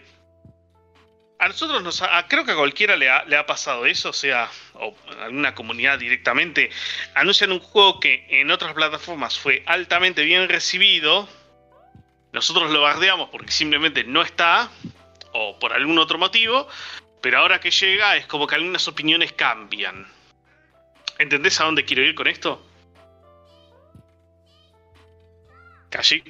[1.41, 5.55] a nosotros nos creo que a cualquiera le ha, pasado eso, o sea, o alguna
[5.55, 6.69] comunidad directamente,
[7.15, 11.27] anuncian un juego que en otras plataformas fue altamente bien recibido,
[12.31, 14.69] nosotros lo bardeamos porque simplemente no está,
[15.33, 16.67] o por algún otro motivo,
[17.23, 20.05] pero ahora que llega es como que algunas opiniones cambian.
[21.17, 22.63] ¿Entendés a dónde quiero ir con esto?
[25.89, 26.23] ¿Casi?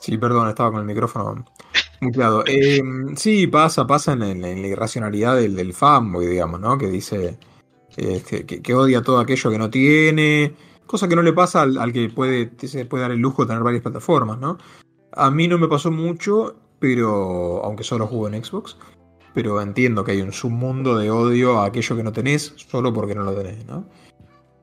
[0.00, 1.44] Sí, perdón, estaba con el micrófono
[2.12, 2.82] Claro, eh,
[3.16, 6.76] sí, pasa, pasa en, la irracionalidad del, fanboy, digamos, ¿no?
[6.76, 7.38] Que dice
[7.96, 10.54] este, que, odia todo aquello que no tiene,
[10.86, 13.62] cosa que no le pasa al, que puede, se puede dar el lujo de tener
[13.62, 14.58] varias plataformas, ¿no?
[15.12, 18.76] A mí no me pasó mucho, pero aunque solo juego en Xbox,
[19.32, 23.14] pero entiendo que hay un submundo de odio a aquello que no tenés solo porque
[23.14, 23.88] no lo tenés, ¿no?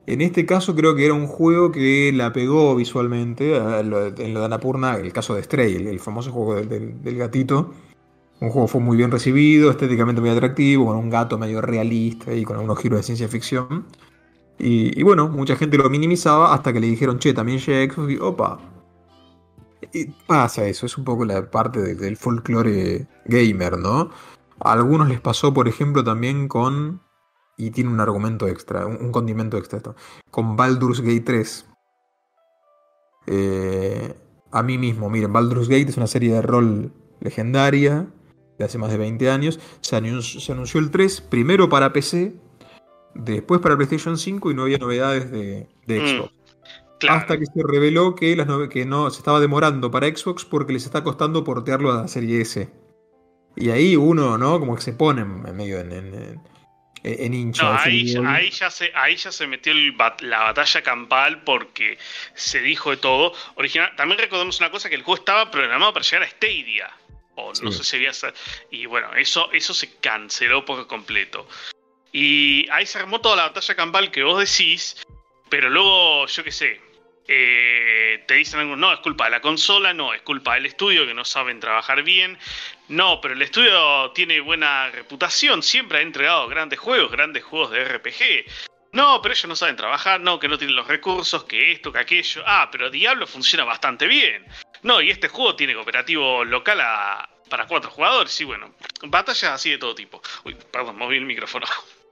[0.06, 4.44] En este caso creo que era un juego que la pegó visualmente, en lo de
[4.44, 7.72] Anapurna, el caso de Stray, el, famoso juego del, gatito.
[8.40, 12.44] Un juego fue muy bien recibido, estéticamente muy atractivo, con un gato medio realista y
[12.44, 13.86] con algunos giros de ciencia ficción.
[14.58, 18.18] Y, bueno, mucha gente lo minimizaba hasta que le dijeron, che, también llega Xbox y
[18.18, 18.60] opa.
[19.92, 24.10] Y pasa eso, es un poco la parte del folclore gamer, ¿no?
[24.60, 27.00] A algunos les pasó, por ejemplo, también con
[27.56, 29.94] y tiene un argumento extra, un, condimento extra esto.
[30.30, 31.66] Con Baldur's Gate 3.
[33.26, 34.14] Eh,
[34.50, 38.06] a mí mismo, miren, Baldur's Gate es una serie de rol legendaria
[38.58, 39.60] de hace más de 20 años.
[39.80, 42.34] Se anunció, el 3 primero para PC,
[43.14, 46.32] después para PlayStation 5 y no había novedades de, mm, Xbox.
[47.08, 50.86] Hasta que se reveló que, las que no se estaba demorando para Xbox porque les
[50.86, 52.70] está costando portearlo a la serie S.
[53.56, 54.58] Y ahí uno, ¿no?
[54.58, 56.40] Como que se pone en medio en, en
[57.04, 57.82] hincha.
[57.82, 61.98] ahí, ya se, ahí ya se metió la batalla campal porque
[62.34, 63.34] se dijo de todo.
[63.56, 66.90] Original, también recordemos una cosa, que el juego estaba programado para llegar a Stadia.
[67.36, 68.12] O no sé si había...
[68.70, 71.48] Y bueno, eso, eso se canceló por completo.
[72.12, 75.04] Y ahí se armó toda la batalla campal que vos decís,
[75.48, 76.80] pero luego, yo qué sé,
[77.26, 81.06] eh, te dicen algo, no, es culpa de la consola, no, es culpa del estudio
[81.06, 82.38] que no saben trabajar bien.
[82.88, 87.84] No, pero el estudio tiene buena reputación, siempre ha entregado grandes juegos, grandes juegos de
[87.84, 88.44] RPG.
[88.92, 91.98] No, pero ellos no saben trabajar, no, que no tienen los recursos, que esto, que
[91.98, 92.42] aquello.
[92.46, 94.46] Ah, pero Diablo funciona bastante bien.
[94.82, 96.78] No, y este juego tiene cooperativo local
[97.48, 100.22] para cuatro jugadores, y bueno, batallas así de todo tipo.
[100.44, 101.66] Uy, perdón, moví el micrófono.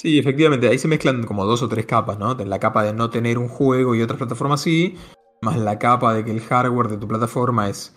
[0.00, 2.34] Sí, efectivamente, ahí se mezclan como dos o tres capas, ¿no?
[2.34, 4.96] La capa de no tener un juego y otras plataformas sí,
[5.42, 7.94] más la capa de que el hardware de tu plataforma es,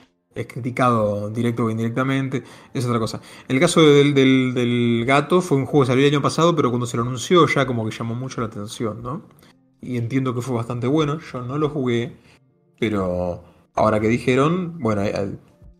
[0.49, 3.21] criticado directo o indirectamente, es otra cosa.
[3.47, 6.87] El caso del, del, gato fue un juego que salió el año pasado, pero cuando
[6.87, 9.21] se lo anunció ya como que llamó mucho la atención, ¿no?
[9.79, 12.17] Y entiendo que fue bastante bueno, yo no lo jugué,
[12.81, 15.03] pero ahora que dijeron, bueno,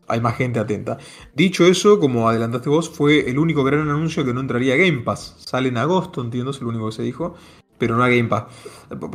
[0.08, 0.98] hay más gente atenta.
[1.34, 5.00] Dicho eso, como adelantaste vos, fue el único gran anuncio que no entraría a Game
[5.00, 5.36] Pass.
[5.40, 7.36] Sale en agosto, entiendo, es el único que se dijo,
[7.78, 8.46] pero no a Game Pass.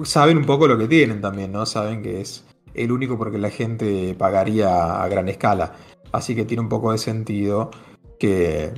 [0.04, 1.66] Saben un poco lo que tienen también, ¿no?
[1.66, 5.74] Saben que es el único porque la gente pagaría a gran escala.
[6.12, 7.70] Así que tiene un poco de sentido
[8.18, 8.72] que,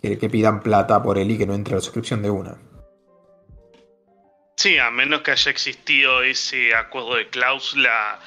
[0.00, 2.56] que, pidan plata por él y que no entre a la suscripción de una.
[4.56, 8.18] Sí, a menos que haya existido ese acuerdo de cláusula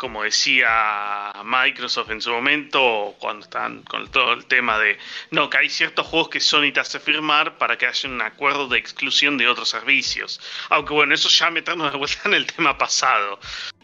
[0.00, 4.98] como decía Microsoft en su momento, cuando están con todo el tema de,
[5.30, 8.66] no, que hay ciertos juegos que Sony te hace firmar para que haya un acuerdo
[8.66, 10.40] de exclusión de otros servicios.
[10.70, 13.38] Aunque bueno, eso ya meternos de vuelta en el tema pasado.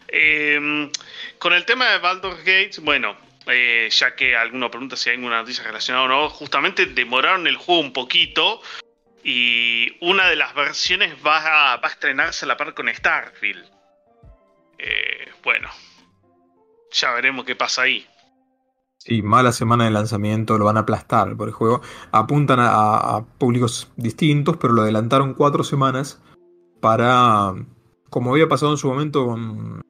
[0.07, 0.91] Em,
[1.37, 5.41] con el tema de Baldur's Gate, bueno, eh, ya que alguno pregunta si hay alguna
[5.41, 8.59] noticia relacionada o no, justamente demoraron el juego un poquito
[9.23, 13.69] y una de las versiones va a, va a estrenarse a la par con Starfield.
[14.79, 15.69] Eh, bueno,
[16.91, 18.05] ya veremos qué pasa ahí.
[18.97, 21.81] Sí, mala semana de lanzamiento, lo van a aplastar por el juego.
[22.11, 26.21] Apuntan a, públicos distintos, pero lo adelantaron cuatro semanas
[26.81, 27.53] para,
[28.09, 29.81] como había pasado en su momento con,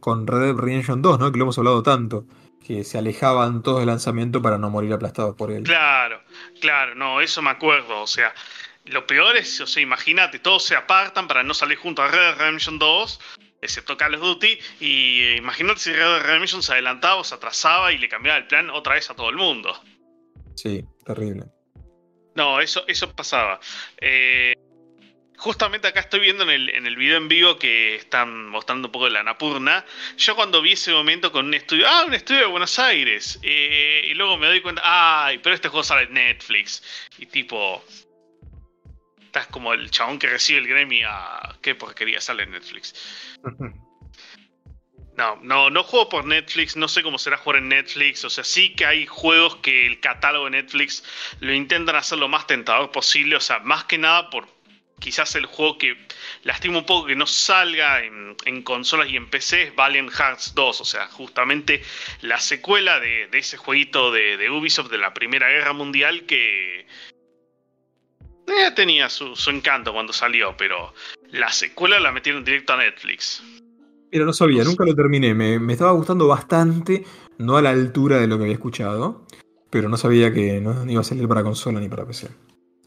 [0.00, 1.32] con Red Dead Redemption 2, ¿no?
[1.32, 2.26] que lo hemos hablado tanto,
[2.66, 5.62] que se alejaban todos del lanzamiento para no morir aplastados por él.
[5.62, 6.20] Claro,
[6.60, 8.02] claro, no, eso me acuerdo.
[8.02, 8.34] O sea,
[8.86, 12.18] lo peor es, o sea, imagínate, todos se apartan para no salir junto a Red
[12.18, 13.20] Dead Redemption 2
[13.60, 14.58] excepto Call of Duty.
[14.80, 18.38] Y eh, imagínate si Red Dead Redemption se adelantaba o se atrasaba y le cambiaba
[18.38, 19.80] el plan otra vez a todo el mundo.
[20.54, 21.44] Sí, terrible.
[22.34, 23.58] No, eso, eso pasaba.
[24.00, 24.54] Eh,
[25.38, 28.92] justamente acá estoy viendo en el, en el video en vivo que están mostrando un
[28.92, 29.84] poco de la Napurna.
[30.16, 33.38] Yo cuando vi ese momento con un estudio, ah, un estudio de Buenos Aires.
[33.42, 36.82] Eh, y luego me doy cuenta, ay, pero este juego sale en Netflix.
[37.18, 37.84] Y tipo,
[39.28, 42.94] estás como el chabón que recibe el Grammy a qué porquería sale en Netflix.
[45.16, 48.44] No, no, no juego por Netflix, no sé cómo será jugar en Netflix, o sea,
[48.44, 51.02] sí que hay juegos que el catálogo de Netflix
[51.40, 54.46] lo intentan hacer lo más tentador posible, o sea, más que nada por
[55.00, 55.96] quizás el juego que
[56.44, 60.80] lastima un poco que no salga en, consolas y en PC es Valiant Hearts 2,
[60.80, 61.82] o sea, justamente
[62.20, 66.86] la secuela de, ese jueguito de, Ubisoft de la Primera Guerra Mundial que
[68.48, 70.92] eh, tenía su, encanto cuando salió, pero
[71.30, 73.42] la secuela la metieron directo a Netflix.
[74.10, 75.34] Mira, no sabía, nunca lo terminé.
[75.34, 77.04] Me, estaba gustando bastante,
[77.38, 79.26] no a la altura de lo que había escuchado,
[79.70, 82.28] pero no sabía que no, iba a salir para consola ni para PC.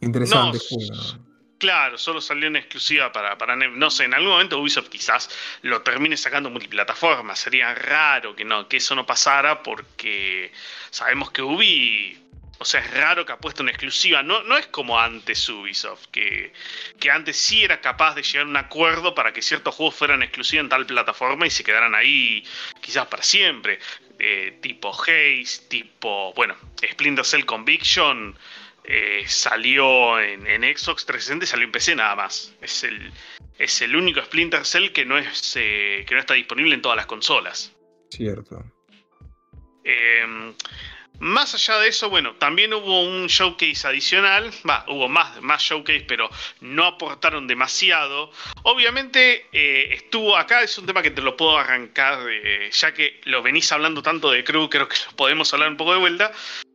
[0.01, 1.21] Interesante juego.
[1.61, 5.29] Claro, solo salió en exclusiva para, para No sé, en algún momento Ubisoft quizás
[5.61, 7.35] lo termine sacando multiplataforma.
[7.35, 10.51] Sería raro que no, que eso no pasara porque
[10.89, 12.17] sabemos que Ubi
[12.61, 14.21] o sea, es raro que ha puesto una exclusiva.
[14.21, 16.53] No, no es como antes Ubisoft, que,
[16.99, 20.21] que antes sí era capaz de llegar a un acuerdo para que ciertos juegos fueran
[20.21, 22.43] exclusivos en tal plataforma y se quedaran ahí
[22.79, 23.79] quizás para siempre.
[24.19, 26.55] Eh, tipo Haze, tipo, bueno,
[26.87, 28.37] Splinter Cell Conviction
[28.83, 30.43] eh, salió en,
[30.77, 32.55] Xbox 360 y salió en PC nada más.
[32.61, 33.11] Es el,
[33.57, 36.95] es el único Splinter Cell que no, es, eh, que no está disponible en todas
[36.95, 37.75] las consolas.
[38.11, 38.63] Cierto.
[39.83, 40.53] Eh,
[41.21, 46.05] más allá de eso, bueno, también hubo un showcase adicional, va, hubo más, más showcase,
[46.07, 46.29] pero
[46.59, 48.31] no aportaron demasiado.
[48.63, 52.19] Obviamente eh, estuvo acá, es un tema que te lo puedo arrancar,
[52.71, 55.93] ya que lo venís hablando tanto de Crew, creo que lo podemos hablar un poco
[55.93, 56.31] de vuelta.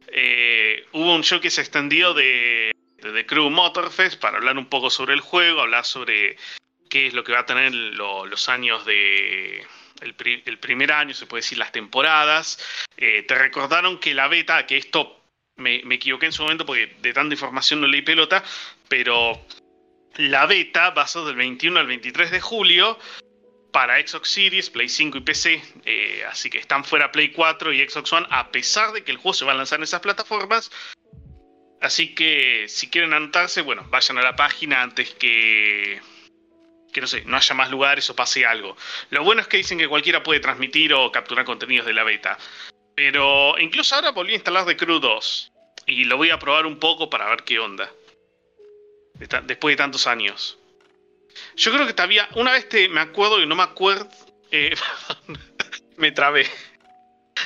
[0.08, 5.20] Eh, hubo un showcase extendido de, de, Crew Motorfest para hablar un poco sobre el
[5.20, 6.36] juego, hablar sobre
[6.88, 9.66] qué es lo que va a tener los años de
[10.00, 12.58] el, primer año, se puede decir las temporadas.
[12.96, 15.20] Eh, te recordaron que la beta, que esto
[15.56, 18.42] me, equivoqué en su momento porque de tanta información no leí pelota,
[18.88, 19.40] pero
[20.16, 22.98] la beta va a ser del 21 al 23 de julio
[23.72, 27.86] para Xbox Series, Play 5 y PC, eh, así que están fuera Play 4 y
[27.86, 30.70] Xbox One, a pesar de que el juego se va a lanzar en esas plataformas.
[31.82, 36.00] Así que si quieren anotarse, bueno, vayan a la página antes que
[36.96, 38.74] que no sé, no haya más lugares o pase algo.
[39.10, 42.38] Lo bueno es que dicen que cualquiera puede transmitir o capturar contenidos de la beta.
[42.94, 45.52] Pero incluso ahora volví a instalar The Crew 2
[45.88, 47.92] y lo voy a probar un poco para ver qué onda.
[49.12, 50.56] Después de tantos años.
[51.54, 52.30] Yo creo que todavía.
[52.34, 54.08] Una vez me acuerdo y no me acuerdo.
[54.50, 54.74] Eh,
[55.98, 56.46] me trabé.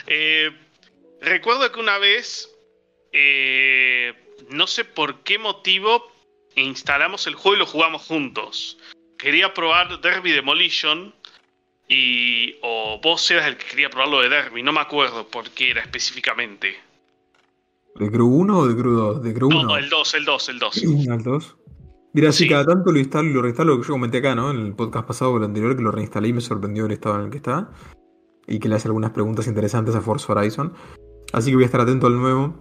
[0.07, 0.53] Eh,
[1.21, 2.49] recuerdo que una vez.
[3.11, 4.15] Eh,
[4.51, 6.09] no sé por qué motivo.
[6.55, 8.79] Instalamos el juego y lo jugamos juntos.
[9.23, 11.15] Quería probar Derby Demolition.
[11.89, 12.57] Y.
[12.63, 14.63] O vos eras el que quería probar lo de Derby.
[14.63, 16.77] No me acuerdo por qué era específicamente.
[17.97, 19.23] ¿De Crew 1 o de Crew 2?
[19.23, 19.63] De 1.
[19.65, 20.77] No, el 2, el 2, el 2.
[20.83, 21.57] ¿El 2?
[22.13, 22.49] Mira, si Sí.
[22.49, 24.51] cada tanto lo instalo y lo reinstalo, lo que yo comenté acá, ¿no?
[24.51, 27.17] En el podcast pasado o el anterior, que lo reinstalé y me sorprendió el estado
[27.17, 27.71] en el que está.
[28.47, 30.73] Y que le hace algunas preguntas interesantes a Forza Horizon.
[31.33, 32.55] Así que voy a estar atento al nuevo.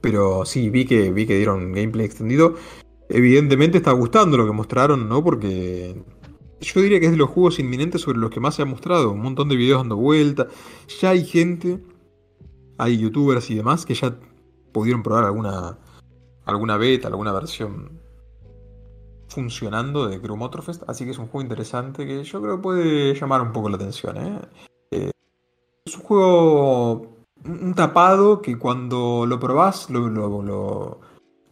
[0.00, 2.54] Pero sí, vi que, vi que dieron gameplay extendido.
[3.08, 5.22] Evidentemente está gustando lo que mostraron, ¿no?
[5.22, 6.02] Porque
[6.60, 9.12] yo diría que es de los juegos inminentes sobre los que más se ha mostrado.
[9.12, 10.48] Un montón de videos dando vuelta.
[11.00, 11.82] Ya hay gente,
[12.78, 14.18] hay youtubers y demás que ya
[14.72, 15.78] pudieron probar alguna,
[16.44, 18.00] alguna beta, alguna versión
[19.28, 20.82] funcionando de Crew Motorfest.
[20.88, 23.76] Así que es un juego interesante que yo creo que puede llamar un poco la
[23.76, 24.16] atención.
[24.16, 24.40] ¿eh?
[24.90, 25.10] Eh,
[25.84, 31.00] es un juego, un tapado que cuando lo probás lo, lo,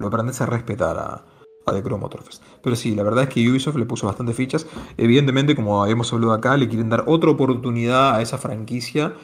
[0.00, 1.24] aprendes a respetar
[1.66, 2.42] a The Motorfest.
[2.62, 4.66] Pero sí, la verdad es que Ubisoft le puso bastantes fichas.
[4.96, 9.14] Evidentemente, como habíamos hablado acá, le quieren dar otra oportunidad a esa franquicia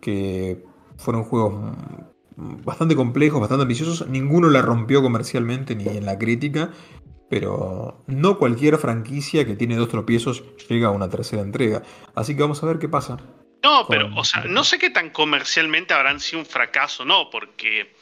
[0.00, 0.64] que
[0.96, 1.76] fueron juegos
[2.36, 4.08] bastante complejos, bastante ambiciosos.
[4.08, 6.70] Ninguno la rompió comercialmente ni en la crítica.
[7.30, 11.82] Pero no cualquier franquicia que tiene dos tropiezos llega a una tercera entrega.
[12.14, 13.18] Así que vamos a ver qué pasa.
[13.64, 17.30] No, pero, o sea, no sé qué tan comercialmente habrán sido un fracaso, ¿no?
[17.30, 17.94] Porque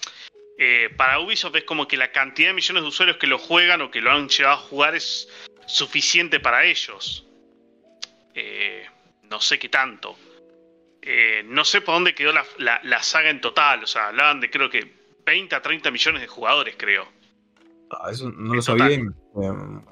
[0.64, 3.82] eh, para Ubisoft es como que la cantidad de millones de usuarios que lo juegan
[3.82, 5.28] o que lo han llegado a jugar es
[5.66, 7.26] suficiente para ellos.
[8.34, 8.86] Eh,
[9.24, 10.16] no sé qué tanto.
[11.02, 13.82] Eh, no sé por dónde quedó la, la- la saga en total.
[13.82, 14.86] O sea, hablaban de creo que
[15.26, 17.10] 20 a 30 millones de jugadores, creo.
[17.90, 18.86] Ah, eso no lo sabía.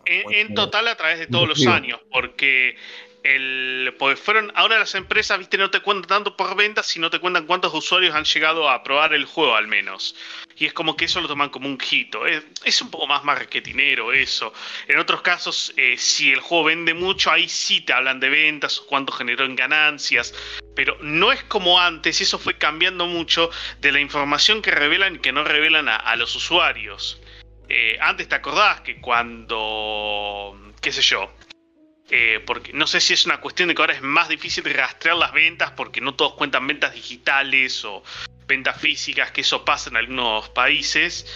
[0.07, 2.77] En, total a través de todos los años, porque
[3.23, 7.19] el porque fueron ahora las empresas, viste, no te cuentan tanto por ventas, sino te
[7.19, 10.15] cuentan cuántos usuarios han llegado a probar el juego al menos.
[10.57, 12.27] Y es como que eso lo toman como un hito.
[12.27, 14.53] Es, un poco más marketinero eso.
[14.89, 18.81] En otros casos, eh, si el juego vende mucho, ahí sí te hablan de ventas
[18.81, 20.35] cuánto generó en ganancias.
[20.75, 23.51] Pero no es como antes, y eso fue cambiando mucho
[23.81, 27.21] de la información que revelan y que no revelan a, a los usuarios.
[27.69, 31.33] Eh, antes te acordás que cuando, qué sé yo,
[32.11, 35.17] eh, porque no sé si es una cuestión de que ahora es más difícil rastrear
[35.17, 38.03] las ventas porque no todos cuentan ventas digitales o
[38.47, 41.27] ventas físicas, que eso pasa en algunos países,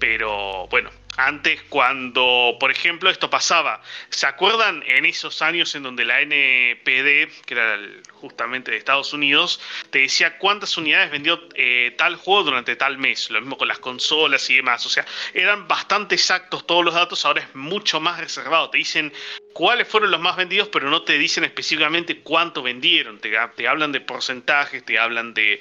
[0.00, 6.06] pero bueno, antes cuando, por ejemplo, esto pasaba, ¿se acuerdan en esos años en donde
[6.06, 7.78] la NPD, que era
[8.12, 13.30] justamente de Estados Unidos, te decía cuántas unidades vendió eh, tal juego durante tal mes?
[13.30, 17.26] Lo mismo con las consolas y demás, o sea, eran bastante exactos todos los datos,
[17.26, 19.12] ahora es mucho más reservado, te dicen
[19.52, 23.36] cuáles fueron los más vendidos, pero no te dicen específicamente cuánto vendieron, te,
[23.68, 25.60] hablan de porcentajes, te hablan de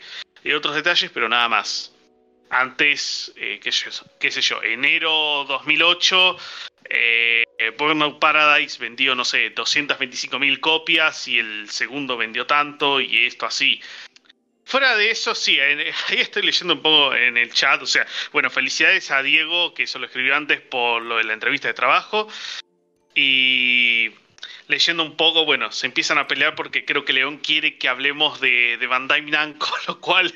[0.56, 1.94] otros detalles, pero nada más.
[2.50, 3.90] Antes, eh, qué, sé,
[4.20, 6.38] qué sé yo, enero 2008,
[6.90, 7.44] eh,
[7.78, 13.46] Burnout Paradise vendió, no sé, 225 mil copias y el segundo vendió tanto y esto
[13.46, 13.80] así.
[14.70, 18.50] Fuera de eso, sí, ahí estoy leyendo un poco en el chat, o sea, bueno,
[18.50, 22.28] felicidades a Diego, que eso lo escribió antes por lo de la entrevista de trabajo.
[23.16, 24.12] Y
[24.68, 28.40] leyendo un poco, bueno, se empiezan a pelear porque creo que León quiere que hablemos
[28.40, 30.34] de, de Bandai Namco, lo cual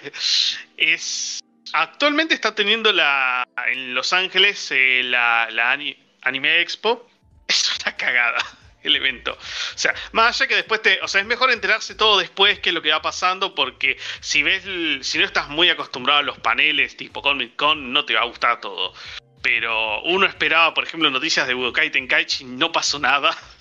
[0.77, 1.39] es...
[1.73, 7.09] Actualmente está teniendo la en Los Ángeles eh, la, la Ani- Anime Expo.
[7.47, 8.43] Es una cagada
[8.83, 9.33] el evento.
[9.33, 10.99] O sea, más allá que después te...
[11.01, 14.43] O sea, es mejor enterarse todo después qué es lo que va pasando porque si
[14.43, 14.63] ves...
[15.05, 18.25] Si no estás muy acostumbrado a los paneles tipo Comic Con, no te va a
[18.25, 18.93] gustar todo.
[19.41, 23.35] Pero uno esperaba, por ejemplo, noticias de Budokai Tenkaichi, no pasó nada.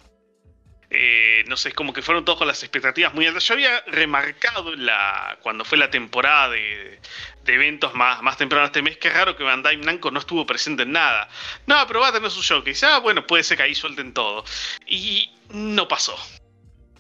[0.95, 3.49] Eh, no sé, es como que fueron todos con las expectativas muy altas.
[3.49, 7.01] Yo había remarcado la, cuando fue la temporada de,
[7.45, 10.83] de eventos más, más temprano este mes, que raro que Bandai Namco no estuvo presente
[10.83, 11.31] en nada.
[11.67, 14.13] No, pero va a tener su show, que ah, bueno, puede ser que ahí suelten
[14.13, 14.45] todo.
[14.87, 16.15] Y no pasó.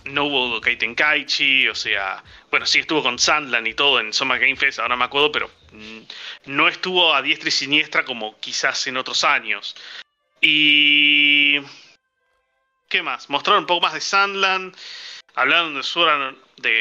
[0.06, 4.40] No hubo Budokai Tenkaichi, o sea, bueno, sí estuvo con Sandland y todo en Summer
[4.40, 6.00] Game Fest, ahora me acuerdo, pero mm,
[6.46, 9.76] no estuvo a diestra y siniestra como quizás en otros años.
[10.40, 11.60] Y...
[12.92, 13.30] ¿Qué más?
[13.30, 14.76] Mostraron un poco más de Sandland,
[15.34, 15.82] hablaron de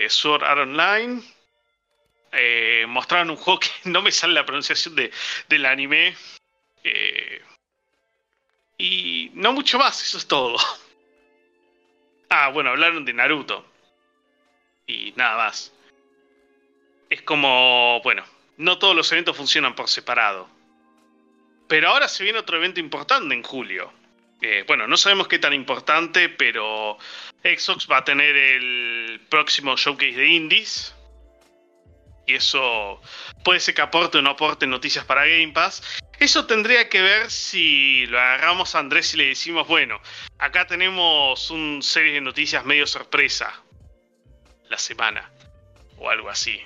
[0.10, 1.24] Sword Art, Online,
[2.34, 5.10] eh, mostraron un juego que no me sale la pronunciación de,
[5.48, 6.18] del anime.
[6.84, 7.42] eh,
[8.78, 10.58] y no mucho más, eso es todo.
[12.34, 13.66] Ah, bueno, hablaron de Naruto.
[14.88, 15.74] Y nada más.
[17.10, 18.24] Es como, bueno,
[18.56, 20.50] no todos los eventos funcionan por separado.
[21.68, 23.92] Pero ahora se viene otro evento importante en julio.
[24.42, 26.98] Eh, bueno, no sabemos qué tan importante, pero
[27.44, 30.96] Xbox va a tener el próximo showcase de indies.
[32.26, 33.02] Y eso
[33.44, 36.02] puede ser que aporte o no aporte noticias para Game Pass.
[36.20, 40.00] Eso tendría que ver si lo agarramos a Andrés y le decimos, bueno,
[40.38, 43.64] acá tenemos un serie de noticias medio sorpresa
[44.70, 45.32] la semana
[45.98, 46.62] o algo así.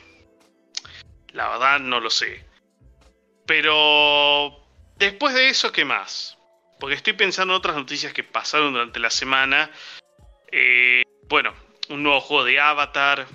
[1.31, 2.45] La verdad no lo sé.
[3.45, 4.65] Pero
[4.97, 6.34] después de eso, ¿qué más?
[6.79, 9.71] Porque estoy pensando en otras noticias que pasaron durante la semana.
[10.51, 11.53] Eh, bueno,
[11.89, 13.27] un nuevo juego de Avatar.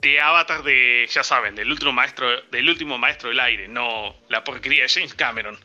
[0.00, 4.44] De Avatar de, ya saben, del último maestro, del último maestro del aire, no la
[4.44, 5.58] porquería de James Cameron.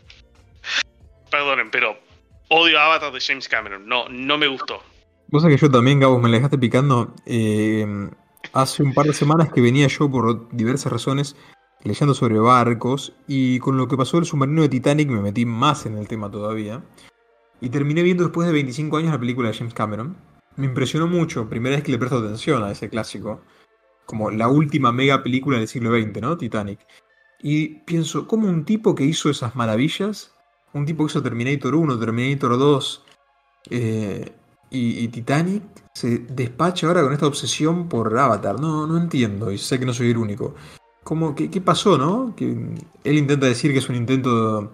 [1.30, 2.00] Perdonen, pero
[2.50, 3.88] odio Avatar de James Cameron.
[3.88, 4.84] No, no me gustó.
[5.32, 7.14] Cosa que yo también, Gabo, me la dejaste picando.
[7.28, 7.86] Eh,
[8.54, 11.36] hace un par de semanas que venía yo por diversas razones
[11.84, 15.86] leyendo sobre barcos y con lo que pasó el submarino de Titanic me metí más
[15.86, 16.84] en el tema todavía.
[17.62, 20.18] Y terminé viendo después de 25 años la película de James Cameron.
[20.56, 23.42] Me impresionó mucho, primera vez que le presto atención a ese clásico.
[24.06, 26.38] Como la última mega película del siglo XX, ¿no?
[26.38, 26.80] Titanic.
[27.42, 30.34] Y pienso, ¿cómo un tipo que hizo esas maravillas,
[30.74, 33.06] un tipo que hizo Terminator 1, Terminator 2
[33.70, 34.32] eh,
[34.70, 35.64] y, y, Titanic,
[35.94, 38.60] se despacha ahora con esta obsesión por Avatar?
[38.60, 40.56] No, no entiendo, y sé que no soy el único.
[41.04, 42.34] ¿Cómo, qué, pasó, no?
[42.36, 44.74] Que él intenta decir que es un intento,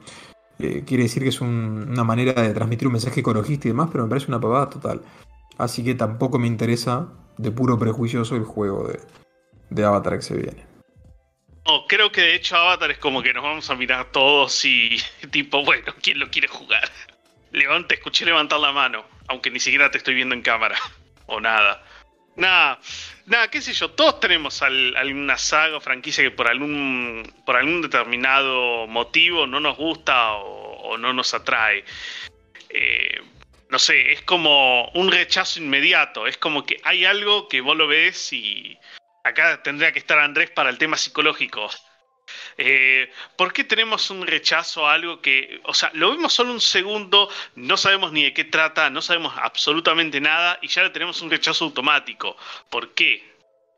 [0.59, 4.03] eh, quiere decir que es una manera de transmitir un mensaje ecologista y demás, pero
[4.03, 5.01] me parece una pavada total.
[5.57, 8.99] Así que tampoco me interesa de puro prejuicioso el juego de,
[9.69, 10.69] de Avatar que se viene.
[11.65, 14.97] No, creo que de hecho Avatar es como que nos vamos a mirar todos y
[15.32, 16.89] tipo, bueno, ¿quién lo quiere jugar?
[17.51, 20.77] Levante, escuché levantar la mano, aunque ni siquiera te estoy viendo en cámara,
[21.25, 21.84] o nada.
[22.39, 22.79] Nada,
[23.25, 27.81] nada, qué sé yo, todos tenemos alguna saga o franquicia que por algún, por algún
[27.81, 31.83] determinado motivo no nos gusta o, no nos atrae.
[32.69, 33.21] Eh,
[33.69, 37.87] no sé, es como un rechazo inmediato, es como que hay algo que vos lo
[37.87, 38.79] ves y
[39.25, 41.69] acá tendría que estar Andrés para el tema psicológico.
[42.57, 46.61] Eh, ¿Por qué tenemos un rechazo a algo que, o sea, lo vimos solo un
[46.61, 51.21] segundo, no sabemos ni de qué trata, no sabemos absolutamente nada y ya le tenemos
[51.21, 52.36] un rechazo automático?
[52.69, 53.27] ¿Por qué?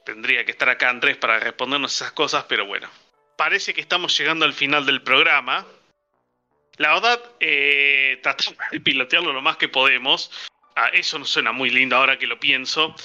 [0.06, 2.90] Tendría que estar acá Andrés para respondernos esas cosas, pero bueno.
[3.38, 5.66] Parece que estamos llegando al final del programa.
[6.78, 10.32] La verdad, eh, tratamos de pilotearlo lo más que podemos.
[10.76, 12.96] Ah, eso no suena muy lindo ahora que lo pienso.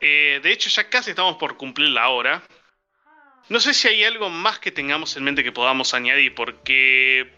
[0.00, 2.42] Eh, de hecho, ya casi estamos por cumplir la hora.
[3.48, 7.30] No sé si hay algo más que tengamos en mente que podamos añadir, porque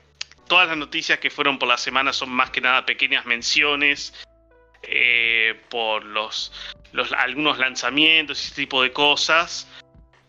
[0.47, 4.15] todas las noticias que fueron por la semana son más que nada pequeñas menciones
[4.83, 6.53] eh, por los,
[7.17, 9.69] algunos lanzamientos y ese tipo de cosas.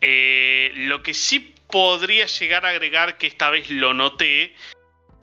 [0.02, 4.56] Eh, lo que sí podría llegar a agregar, que esta vez lo noté,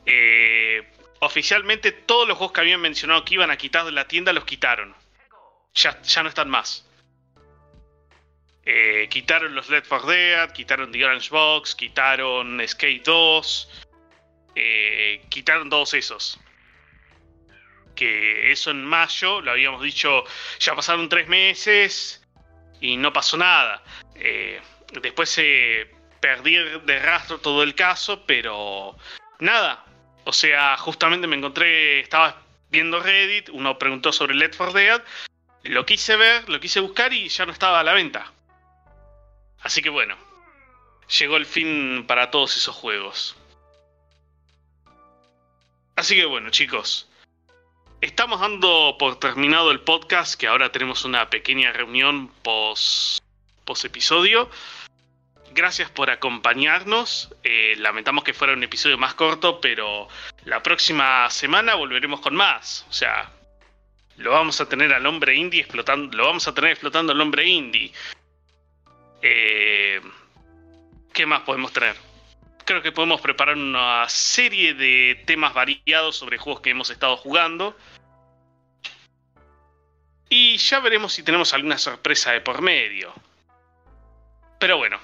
[0.07, 0.89] eh,
[1.21, 4.45] oficialmente todos los juegos que habían mencionado que iban a quitar de la tienda los
[4.45, 4.95] quitaron.
[5.75, 6.84] Ya, ya no están más.
[8.67, 13.85] Eh, quitaron los Left 4 Dead, quitaron The Orange Box, quitaron Skate 2,
[14.55, 16.41] eh, quitaron todos esos.
[17.95, 20.25] Que eso en mayo, lo habíamos dicho,
[20.59, 22.27] ya pasaron tres meses
[22.81, 23.83] y no pasó nada.
[24.15, 24.61] Eh,
[25.03, 25.91] después se
[26.21, 28.97] perdió de rastro todo el caso, pero
[29.41, 29.85] nada.
[30.25, 35.03] O sea, justamente me encontré, estaba viendo Reddit, uno preguntó sobre Left 4 Dead,
[35.65, 38.34] lo quise ver, lo quise buscar y ya no estaba a la venta.
[39.65, 40.15] Así que bueno,
[41.19, 43.35] llegó el fin para todos esos juegos.
[45.97, 47.09] Así que bueno, chicos,
[48.03, 53.25] estamos dando por terminado el podcast, que ahora tenemos una pequeña reunión post,
[53.65, 54.51] post episodio.
[55.55, 57.35] Gracias por acompañarnos.
[57.43, 60.09] Eh, lamentamos que fuera un episodio más corto, pero
[60.45, 62.85] la próxima semana volveremos con más.
[62.91, 63.33] O sea,
[64.19, 67.47] lo vamos a tener al hombre indie explotando, lo vamos a tener explotando al hombre
[67.47, 67.93] indie.
[69.27, 70.03] Eh,
[71.15, 71.97] ¿Qué más podemos tener?
[72.67, 77.75] Creo que podemos preparar una serie de temas variados sobre juegos que hemos estado jugando.
[80.29, 83.15] Y ya veremos si tenemos alguna sorpresa de por medio.
[84.59, 85.01] Pero bueno.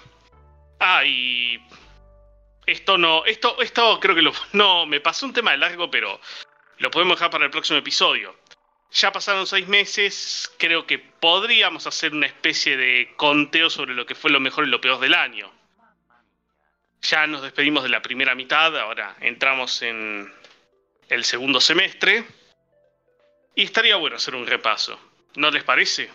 [0.81, 1.03] Ah.
[2.67, 3.25] Esto no.
[3.25, 4.33] Esto, esto creo que lo.
[4.53, 6.21] No, me pasó un tema largo, pero
[6.77, 8.37] lo podemos dejar para el próximo episodio.
[8.93, 14.17] Ya pasaron seis meses, creo que podríamos hacer una especie de conteo sobre lo que
[14.17, 15.51] fue lo mejor y lo peor del año.
[17.03, 20.31] Ya nos despedimos de la primera mitad, ahora entramos en
[21.09, 22.25] el segundo semestre.
[23.55, 24.99] Y estaría bueno hacer un repaso.
[25.37, 26.11] ¿No les parece?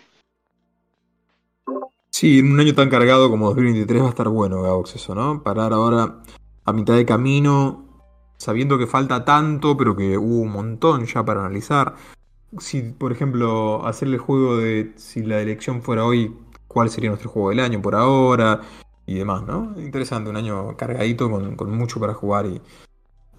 [2.10, 5.42] Sí, en un año tan cargado como 2023 va a estar bueno, Gaux, eso, ¿no?
[5.42, 6.22] Parar ahora
[6.64, 8.02] a mitad de camino,
[8.38, 11.94] sabiendo que falta tanto, pero que hubo un montón ya para analizar.
[12.60, 16.34] Si, por ejemplo, hacerle el juego de si la elección fuera hoy,
[16.68, 18.60] cuál sería nuestro juego del año por ahora
[19.06, 19.74] y demás, ¿no?
[19.78, 22.60] Interesante, un año cargadito con, mucho para jugar y,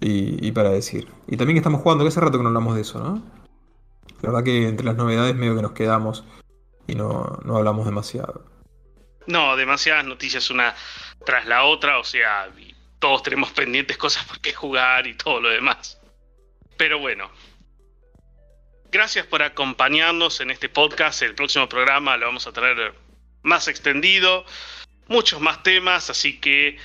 [0.00, 1.08] y, para decir.
[1.26, 3.22] Y también estamos jugando, que hace rato que no hablamos de eso, ¿no?
[4.22, 6.24] La verdad que entre las novedades medio que nos quedamos
[6.86, 8.44] y no, no hablamos demasiado.
[9.26, 10.74] No, demasiadas noticias una
[11.24, 12.48] tras la otra, o sea,
[12.98, 16.00] todos tenemos pendientes cosas por qué jugar y todo lo demás.
[16.76, 17.30] Pero bueno,
[18.90, 21.22] gracias por acompañarnos en este podcast.
[21.22, 22.94] El próximo programa lo vamos a traer
[23.42, 24.44] más extendido,
[25.06, 26.78] muchos más temas, así que...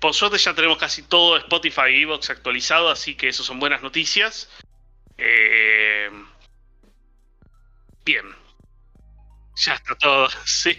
[0.00, 3.82] Por suerte ya tenemos casi todo Spotify y Evox actualizado, así que eso son buenas
[3.82, 4.50] noticias.
[5.16, 6.10] Eh,
[8.04, 8.24] bien.
[9.64, 10.76] Ya está todo, sí.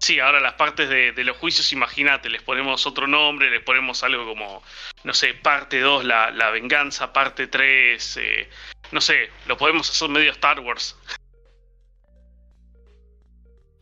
[0.00, 4.24] Sí, ahora las partes de, los juicios, imagínate, les ponemos otro nombre, les ponemos algo
[4.24, 4.62] como,
[5.04, 8.48] no sé, parte 2, la, venganza, parte 3, eh,
[8.92, 10.96] no sé, lo podemos hacer medio Star Wars.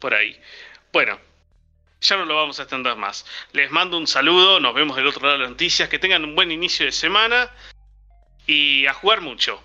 [0.01, 0.41] Por ahí.
[0.93, 1.21] Bueno,
[2.01, 3.25] ya no lo vamos a extender más.
[3.53, 6.35] Les mando un saludo, nos vemos del otro lado de las noticias, que tengan un
[6.35, 7.49] buen inicio de semana
[8.45, 9.63] y a jugar mucho.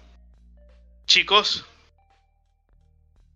[1.08, 1.66] Chicos.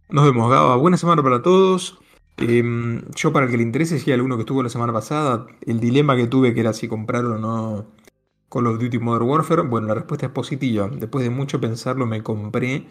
[0.07, 0.75] Nos vemos, Gaba.
[0.75, 1.97] Buena semana para todos.
[2.37, 5.47] Em, yo, para el que le interese, si hay alguno que estuvo la semana pasada,
[5.65, 7.87] el dilema que tuve que era si comprar o no
[8.49, 10.89] Call of Duty Modern Warfare, bueno, la respuesta es positiva.
[10.89, 12.87] Después de mucho pensarlo, me compré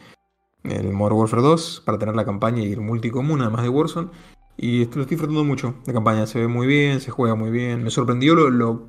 [0.65, 4.11] el Modern Warfare 2 para tener la campaña y el multicomún, además de Warzone.
[4.57, 5.75] Y lo estoy disfrutando mucho.
[5.87, 7.85] La campaña se ve muy bien, se juega muy bien.
[7.85, 8.89] Me sorprendió lo,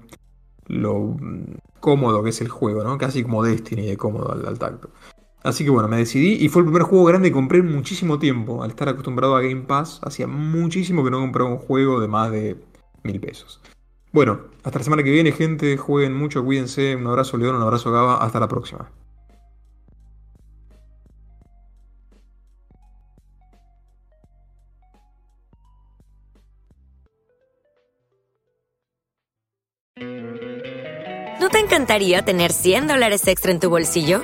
[0.68, 1.18] lo,
[1.80, 2.98] cómodo que es el juego, ¿no?
[2.98, 4.90] Casi como Destiny de cómodo al tacto.
[5.48, 8.20] Así que bueno, me decidí y fue el primer juego grande que compré en muchísimo
[8.20, 8.64] tiempo.
[8.64, 12.32] Al estar acostumbrado a Game Pass, hacía muchísimo que no compraba un juego de más
[12.32, 12.58] de
[13.04, 13.62] mil pesos.
[14.12, 15.78] Bueno, hasta la semana que viene, gente.
[15.78, 16.98] Jueguen mucho, cuídense.
[16.98, 18.18] Un abrazo, León, un abrazo, Gaba.
[18.18, 18.92] Hasta la próxima.
[31.40, 34.24] ¿No te encantaría tener 100 dólares extra en tu bolsillo?